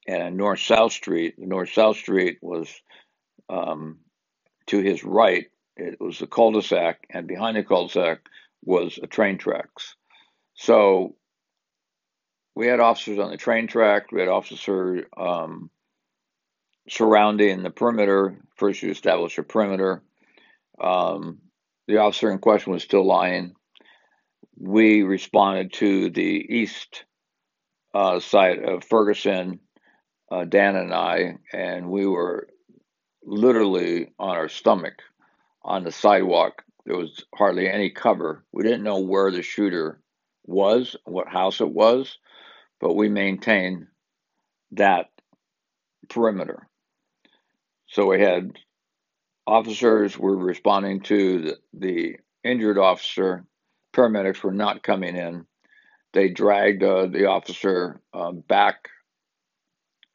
and 0.06 0.36
North 0.36 0.60
South 0.60 0.92
Street, 0.92 1.34
North 1.38 1.72
South 1.72 1.96
Street 1.96 2.38
was 2.40 2.68
um, 3.48 3.98
to 4.66 4.78
his 4.78 5.02
right. 5.02 5.46
It 5.76 6.00
was 6.00 6.18
the 6.18 6.26
cul-de-sac, 6.26 7.06
and 7.10 7.26
behind 7.26 7.56
the 7.56 7.62
cul-de-sac 7.62 8.20
was 8.64 8.98
a 9.02 9.06
train 9.06 9.38
tracks. 9.38 9.96
So 10.54 11.16
we 12.54 12.66
had 12.66 12.80
officers 12.80 13.18
on 13.18 13.30
the 13.30 13.36
train 13.36 13.66
track. 13.66 14.12
We 14.12 14.20
had 14.20 14.28
officers 14.28 15.04
um, 15.16 15.70
surrounding 16.88 17.62
the 17.62 17.70
perimeter. 17.70 18.38
First, 18.54 18.82
you 18.82 18.90
establish 18.90 19.36
a 19.36 19.42
perimeter. 19.42 20.02
Um, 20.80 21.40
the 21.88 21.98
officer 21.98 22.30
in 22.30 22.38
question 22.38 22.72
was 22.72 22.82
still 22.82 23.04
lying 23.04 23.55
we 24.56 25.02
responded 25.02 25.72
to 25.74 26.10
the 26.10 26.22
east 26.22 27.04
uh, 27.94 28.20
side 28.20 28.62
of 28.62 28.84
Ferguson, 28.84 29.60
uh, 30.30 30.44
Dan 30.44 30.76
and 30.76 30.92
I, 30.92 31.36
and 31.52 31.90
we 31.90 32.06
were 32.06 32.48
literally 33.24 34.12
on 34.18 34.36
our 34.36 34.48
stomach 34.48 35.02
on 35.62 35.84
the 35.84 35.92
sidewalk. 35.92 36.62
There 36.84 36.96
was 36.96 37.24
hardly 37.34 37.68
any 37.68 37.90
cover. 37.90 38.44
We 38.52 38.62
didn't 38.62 38.84
know 38.84 39.00
where 39.00 39.30
the 39.30 39.42
shooter 39.42 40.00
was, 40.44 40.96
what 41.04 41.28
house 41.28 41.60
it 41.60 41.70
was, 41.70 42.18
but 42.80 42.94
we 42.94 43.08
maintained 43.08 43.86
that 44.72 45.06
perimeter. 46.08 46.68
So 47.88 48.06
we 48.06 48.20
had 48.20 48.58
officers 49.46 50.18
were 50.18 50.36
responding 50.36 51.00
to 51.02 51.42
the, 51.42 51.56
the 51.72 52.16
injured 52.44 52.78
officer. 52.78 53.44
Paramedics 53.96 54.42
were 54.42 54.52
not 54.52 54.82
coming 54.82 55.16
in. 55.16 55.46
They 56.12 56.28
dragged 56.28 56.82
uh, 56.82 57.06
the 57.06 57.26
officer 57.26 58.00
uh, 58.12 58.32
back 58.32 58.88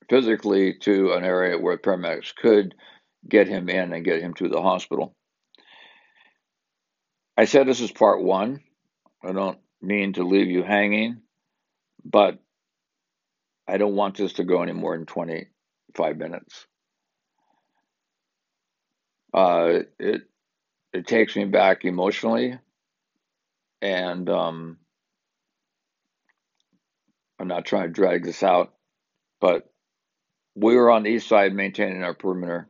physically 0.09 0.75
to 0.81 1.13
an 1.13 1.23
area 1.23 1.57
where 1.57 1.77
paramedics 1.77 2.35
could 2.35 2.75
get 3.27 3.47
him 3.47 3.69
in 3.69 3.93
and 3.93 4.05
get 4.05 4.21
him 4.21 4.33
to 4.35 4.49
the 4.49 4.61
hospital. 4.61 5.15
I 7.37 7.45
said 7.45 7.67
this 7.67 7.81
is 7.81 7.91
part 7.91 8.21
one. 8.21 8.61
I 9.23 9.31
don't 9.31 9.57
mean 9.81 10.13
to 10.13 10.23
leave 10.23 10.47
you 10.47 10.63
hanging, 10.63 11.21
but 12.03 12.39
I 13.67 13.77
don't 13.77 13.95
want 13.95 14.17
this 14.17 14.33
to 14.33 14.43
go 14.43 14.61
any 14.61 14.73
more 14.73 14.95
than 14.97 15.05
25 15.05 16.17
minutes. 16.17 16.67
Uh, 19.33 19.79
it 19.97 20.23
it 20.93 21.07
takes 21.07 21.37
me 21.37 21.45
back 21.45 21.85
emotionally, 21.85 22.59
and 23.81 24.29
um, 24.29 24.77
I'm 27.39 27.47
not 27.47 27.65
trying 27.65 27.87
to 27.87 27.93
drag 27.93 28.23
this 28.23 28.43
out, 28.43 28.73
but 29.39 29.71
we 30.55 30.75
were 30.75 30.91
on 30.91 31.03
the 31.03 31.09
east 31.09 31.27
side 31.27 31.53
maintaining 31.53 32.03
our 32.03 32.13
perimeter. 32.13 32.69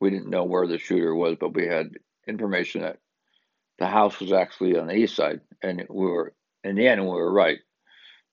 We 0.00 0.10
didn't 0.10 0.30
know 0.30 0.44
where 0.44 0.66
the 0.66 0.78
shooter 0.78 1.14
was, 1.14 1.36
but 1.40 1.54
we 1.54 1.66
had 1.66 1.92
information 2.26 2.82
that 2.82 2.98
the 3.78 3.86
house 3.86 4.20
was 4.20 4.32
actually 4.32 4.78
on 4.78 4.86
the 4.86 4.94
east 4.94 5.16
side, 5.16 5.40
and 5.62 5.84
we 5.88 6.06
were 6.06 6.34
in 6.62 6.76
the 6.76 6.86
end 6.86 7.02
we 7.02 7.08
were 7.08 7.32
right. 7.32 7.58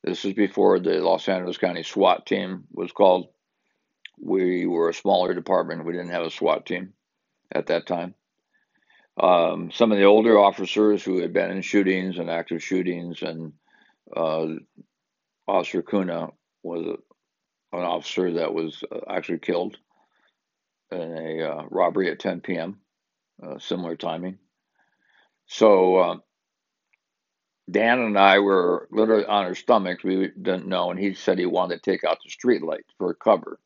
This 0.03 0.23
is 0.23 0.33
before 0.33 0.79
the 0.79 1.01
Los 1.01 1.27
Angeles 1.27 1.57
County 1.57 1.83
SWAT 1.83 2.25
team 2.25 2.65
was 2.71 2.91
called. 2.91 3.29
We 4.21 4.65
were 4.65 4.89
a 4.89 4.93
smaller 4.93 5.33
department. 5.33 5.85
We 5.85 5.93
didn't 5.93 6.11
have 6.11 6.25
a 6.25 6.29
SWAT 6.29 6.65
team 6.65 6.93
at 7.51 7.67
that 7.67 7.87
time. 7.87 8.15
Um, 9.17 9.71
some 9.71 9.91
of 9.91 9.97
the 9.97 10.05
older 10.05 10.39
officers 10.39 11.03
who 11.03 11.21
had 11.21 11.33
been 11.33 11.51
in 11.51 11.61
shootings 11.61 12.17
and 12.17 12.29
active 12.29 12.63
shootings, 12.63 13.21
and 13.21 13.53
uh, 14.15 14.47
Officer 15.47 15.83
Kuna 15.83 16.29
was 16.63 16.85
a, 16.87 17.15
an 17.77 17.83
officer 17.83 18.33
that 18.33 18.53
was 18.53 18.83
uh, 18.91 18.99
actually 19.09 19.39
killed 19.39 19.77
in 20.91 21.01
a 21.01 21.43
uh, 21.43 21.63
robbery 21.69 22.11
at 22.11 22.19
10 22.19 22.41
p.m., 22.41 22.79
uh, 23.43 23.59
similar 23.59 23.95
timing. 23.95 24.39
So 25.47 25.95
uh, 25.97 26.17
Dan 27.69 27.99
and 27.99 28.17
I 28.17 28.39
were 28.39 28.87
literally 28.91 29.25
on 29.25 29.45
our 29.45 29.55
stomachs. 29.55 30.03
We 30.03 30.29
didn't 30.41 30.67
know, 30.67 30.91
and 30.91 30.99
he 30.99 31.13
said 31.13 31.39
he 31.39 31.45
wanted 31.45 31.83
to 31.83 31.91
take 31.91 32.03
out 32.03 32.19
the 32.23 32.29
street 32.31 32.63
light 32.63 32.85
for 32.97 33.13
cover 33.13 33.59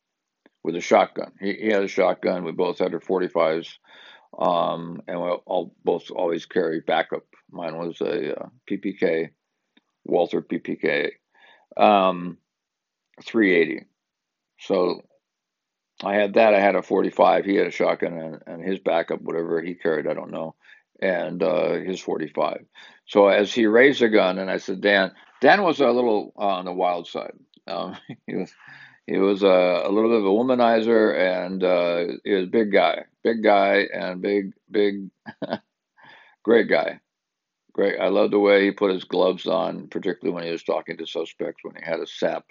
with 0.64 0.76
a 0.76 0.80
shotgun. 0.80 1.32
He, 1.40 1.54
he 1.54 1.68
had 1.68 1.84
a 1.84 1.88
shotgun. 1.88 2.44
We 2.44 2.52
both 2.52 2.78
had 2.78 2.94
our 2.94 3.00
45s, 3.00 3.68
um, 4.38 5.02
and 5.06 5.20
we 5.20 5.28
all 5.28 5.74
both 5.84 6.10
always 6.10 6.46
carry 6.46 6.80
backup. 6.80 7.24
Mine 7.50 7.76
was 7.76 8.00
a 8.00 8.40
uh, 8.40 8.48
PPK, 8.70 9.30
Walther 10.04 10.42
PPK, 10.42 11.12
um, 11.76 12.38
380. 13.24 13.86
So 14.60 15.02
I 16.02 16.14
had 16.14 16.34
that. 16.34 16.54
I 16.54 16.60
had 16.60 16.74
a 16.74 16.82
45. 16.82 17.44
He 17.44 17.56
had 17.56 17.66
a 17.66 17.70
shotgun, 17.70 18.14
and, 18.14 18.42
and 18.46 18.64
his 18.64 18.78
backup, 18.78 19.20
whatever 19.20 19.60
he 19.62 19.74
carried, 19.74 20.06
I 20.06 20.14
don't 20.14 20.32
know 20.32 20.54
and 21.00 21.42
uh, 21.42 21.74
his 21.74 22.00
45. 22.00 22.64
So 23.06 23.28
as 23.28 23.52
he 23.52 23.66
raised 23.66 24.00
the 24.00 24.08
gun, 24.08 24.38
and 24.38 24.50
I 24.50 24.58
said, 24.58 24.80
Dan, 24.80 25.12
Dan 25.40 25.62
was 25.62 25.80
a 25.80 25.88
little 25.88 26.32
on 26.36 26.64
the 26.64 26.72
wild 26.72 27.06
side. 27.06 27.34
Um, 27.66 27.96
he 28.26 28.36
was 28.36 28.52
he 29.06 29.18
was 29.18 29.42
a, 29.42 29.82
a, 29.84 29.90
little 29.90 30.10
bit 30.10 30.20
of 30.20 30.24
a 30.24 30.28
womanizer, 30.28 31.14
and 31.18 31.62
uh, 31.62 32.14
he 32.24 32.32
was 32.32 32.44
a 32.44 32.50
big 32.50 32.72
guy, 32.72 33.04
big 33.22 33.42
guy, 33.42 33.86
and 33.92 34.22
big 34.22 34.52
big 34.70 35.10
great 36.42 36.68
guy. 36.68 37.00
Great. 37.72 37.98
I 38.00 38.08
love 38.08 38.30
the 38.30 38.38
way 38.38 38.64
he 38.64 38.70
put 38.70 38.92
his 38.92 39.04
gloves 39.04 39.46
on, 39.46 39.88
particularly 39.88 40.34
when 40.34 40.44
he 40.44 40.52
was 40.52 40.62
talking 40.62 40.96
to 40.96 41.06
suspects 41.06 41.62
when 41.62 41.74
he 41.74 41.84
had 41.84 42.00
a 42.00 42.06
sap 42.06 42.44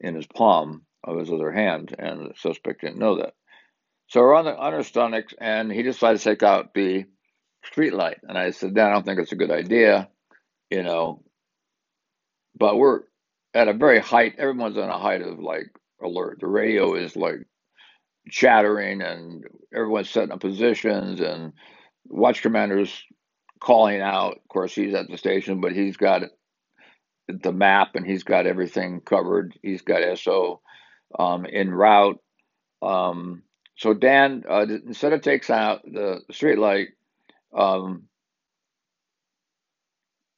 in 0.00 0.14
his 0.14 0.26
palm 0.26 0.82
of 1.04 1.18
his 1.18 1.30
other 1.30 1.52
hand, 1.52 1.94
and 1.98 2.30
the 2.30 2.34
suspect 2.36 2.80
didn't 2.80 2.98
know 2.98 3.18
that. 3.18 3.34
So 4.08 4.20
we're 4.20 4.34
on 4.34 4.44
the 4.44 4.56
on 4.56 4.74
our 4.74 4.82
stomachs, 4.82 5.34
and 5.38 5.70
he 5.72 5.82
decided 5.82 6.18
to 6.18 6.24
take 6.24 6.42
out 6.42 6.74
the 6.74 7.06
street 7.64 7.94
light. 7.94 8.18
And 8.22 8.36
I 8.36 8.50
said, 8.50 8.78
I 8.78 8.90
don't 8.90 9.04
think 9.04 9.20
it's 9.20 9.32
a 9.32 9.36
good 9.36 9.50
idea, 9.50 10.08
you 10.70 10.82
know. 10.82 11.22
But 12.58 12.76
we're 12.76 13.02
at 13.54 13.68
a 13.68 13.72
very 13.72 14.00
height, 14.00 14.34
everyone's 14.38 14.78
on 14.78 14.88
a 14.88 14.98
height 14.98 15.22
of 15.22 15.38
like 15.38 15.70
alert. 16.02 16.38
The 16.40 16.46
radio 16.46 16.94
is 16.94 17.16
like 17.16 17.40
chattering 18.30 19.02
and 19.02 19.44
everyone's 19.74 20.10
setting 20.10 20.32
up 20.32 20.40
positions 20.40 21.20
and 21.20 21.52
watch 22.06 22.42
commanders 22.42 23.04
calling 23.60 24.00
out. 24.00 24.36
Of 24.36 24.48
course, 24.48 24.74
he's 24.74 24.94
at 24.94 25.08
the 25.08 25.16
station, 25.16 25.60
but 25.60 25.72
he's 25.72 25.96
got 25.96 26.22
the 27.28 27.52
map 27.52 27.94
and 27.94 28.06
he's 28.06 28.24
got 28.24 28.46
everything 28.46 29.00
covered. 29.00 29.58
He's 29.62 29.82
got 29.82 30.18
SO 30.18 30.60
um, 31.18 31.46
route. 31.68 32.20
Um, 32.82 33.42
so 33.76 33.94
Dan, 33.94 34.44
uh, 34.48 34.66
instead 34.86 35.12
of 35.12 35.22
takes 35.22 35.50
out 35.50 35.82
the 35.84 36.20
street 36.30 36.58
light, 36.58 36.88
um, 37.56 38.04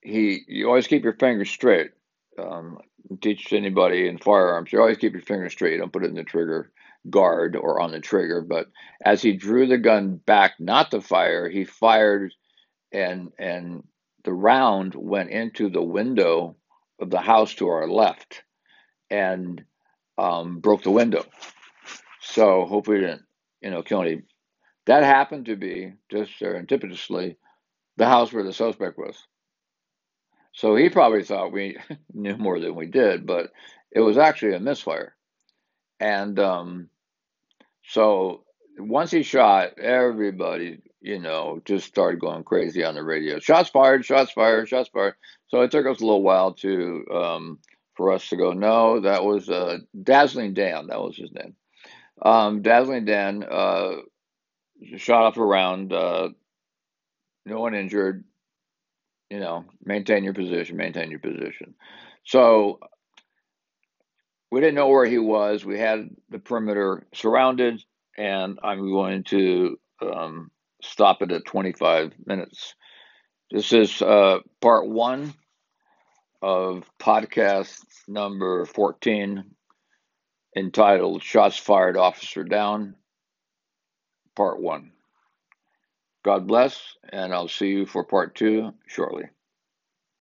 he, 0.02 0.42
you 0.48 0.66
always 0.66 0.86
keep 0.86 1.04
your 1.04 1.14
fingers 1.14 1.50
straight. 1.50 1.90
Um, 2.38 2.78
teach 3.20 3.52
anybody 3.52 4.08
in 4.08 4.18
firearms, 4.18 4.72
you 4.72 4.80
always 4.80 4.98
keep 4.98 5.12
your 5.12 5.22
finger 5.22 5.50
straight. 5.50 5.78
Don't 5.78 5.92
put 5.92 6.04
it 6.04 6.10
in 6.10 6.14
the 6.14 6.24
trigger 6.24 6.70
guard 7.08 7.56
or 7.56 7.80
on 7.80 7.92
the 7.92 8.00
trigger. 8.00 8.40
But 8.40 8.68
as 9.04 9.22
he 9.22 9.32
drew 9.32 9.66
the 9.66 9.78
gun 9.78 10.16
back, 10.16 10.52
not 10.58 10.90
to 10.90 11.00
fire, 11.00 11.48
he 11.48 11.64
fired, 11.64 12.32
and 12.92 13.32
and 13.38 13.84
the 14.24 14.32
round 14.32 14.94
went 14.94 15.30
into 15.30 15.70
the 15.70 15.82
window 15.82 16.56
of 17.00 17.10
the 17.10 17.20
house 17.20 17.54
to 17.54 17.68
our 17.68 17.88
left, 17.88 18.42
and 19.10 19.64
um, 20.18 20.60
broke 20.60 20.82
the 20.82 20.90
window. 20.90 21.24
So 22.20 22.66
hopefully, 22.66 23.00
didn't 23.00 23.22
you 23.60 23.70
know 23.70 23.82
kill 23.82 24.02
any 24.02 24.22
that 24.86 25.04
happened 25.04 25.46
to 25.46 25.56
be, 25.56 25.92
just 26.10 26.32
serendipitously, 26.40 27.36
the 27.96 28.06
house 28.06 28.32
where 28.32 28.44
the 28.44 28.52
suspect 28.52 28.98
was. 28.98 29.16
So 30.52 30.76
he 30.76 30.88
probably 30.88 31.24
thought 31.24 31.52
we 31.52 31.76
knew 32.12 32.36
more 32.36 32.58
than 32.60 32.74
we 32.74 32.86
did, 32.86 33.26
but 33.26 33.50
it 33.92 34.00
was 34.00 34.18
actually 34.18 34.54
a 34.54 34.60
misfire. 34.60 35.14
And 35.98 36.38
um, 36.38 36.88
so 37.84 38.44
once 38.78 39.10
he 39.10 39.22
shot, 39.22 39.78
everybody, 39.78 40.80
you 41.00 41.18
know, 41.18 41.60
just 41.64 41.86
started 41.86 42.20
going 42.20 42.44
crazy 42.44 42.84
on 42.84 42.94
the 42.94 43.02
radio. 43.02 43.38
Shots 43.38 43.70
fired, 43.70 44.04
shots 44.04 44.32
fired, 44.32 44.68
shots 44.68 44.88
fired. 44.88 45.14
So 45.48 45.60
it 45.62 45.70
took 45.70 45.86
us 45.86 46.00
a 46.00 46.04
little 46.04 46.22
while 46.22 46.54
to 46.54 47.04
um, 47.12 47.58
for 47.94 48.12
us 48.12 48.28
to 48.28 48.36
go, 48.36 48.52
no, 48.52 49.00
that 49.00 49.24
was 49.24 49.48
uh, 49.48 49.78
Dazzling 50.02 50.54
Dan. 50.54 50.86
That 50.86 51.00
was 51.00 51.16
his 51.16 51.32
name. 51.32 51.54
Um, 52.22 52.62
Dazzling 52.62 53.04
Dan 53.04 53.44
uh, 53.44 53.96
shot 54.96 55.24
off 55.24 55.36
around, 55.38 55.92
uh, 55.92 56.30
no 57.44 57.60
one 57.60 57.74
injured. 57.74 58.24
You 59.30 59.40
know, 59.40 59.64
maintain 59.84 60.24
your 60.24 60.34
position, 60.34 60.76
maintain 60.76 61.10
your 61.10 61.20
position. 61.20 61.74
So 62.24 62.80
we 64.50 64.60
didn't 64.60 64.74
know 64.74 64.88
where 64.88 65.06
he 65.06 65.18
was. 65.18 65.64
We 65.64 65.78
had 65.78 66.08
the 66.28 66.40
perimeter 66.40 67.06
surrounded, 67.14 67.82
and 68.18 68.58
I'm 68.62 68.90
going 68.90 69.24
to 69.24 69.78
um, 70.02 70.50
stop 70.82 71.22
it 71.22 71.30
at 71.30 71.44
25 71.44 72.12
minutes. 72.26 72.74
This 73.50 73.72
is 73.72 74.02
uh, 74.02 74.38
part 74.60 74.88
one 74.88 75.34
of 76.42 76.90
podcast 76.98 77.84
number 78.08 78.64
14 78.64 79.44
entitled 80.56 81.22
Shots 81.22 81.56
Fired 81.56 81.96
Officer 81.96 82.44
Down 82.44 82.96
part 84.34 84.60
one. 84.60 84.92
God 86.24 86.46
bless, 86.46 86.96
and 87.10 87.34
I'll 87.34 87.48
see 87.48 87.68
you 87.68 87.86
for 87.86 88.04
part 88.04 88.34
two 88.36 88.74
shortly. 88.86 89.24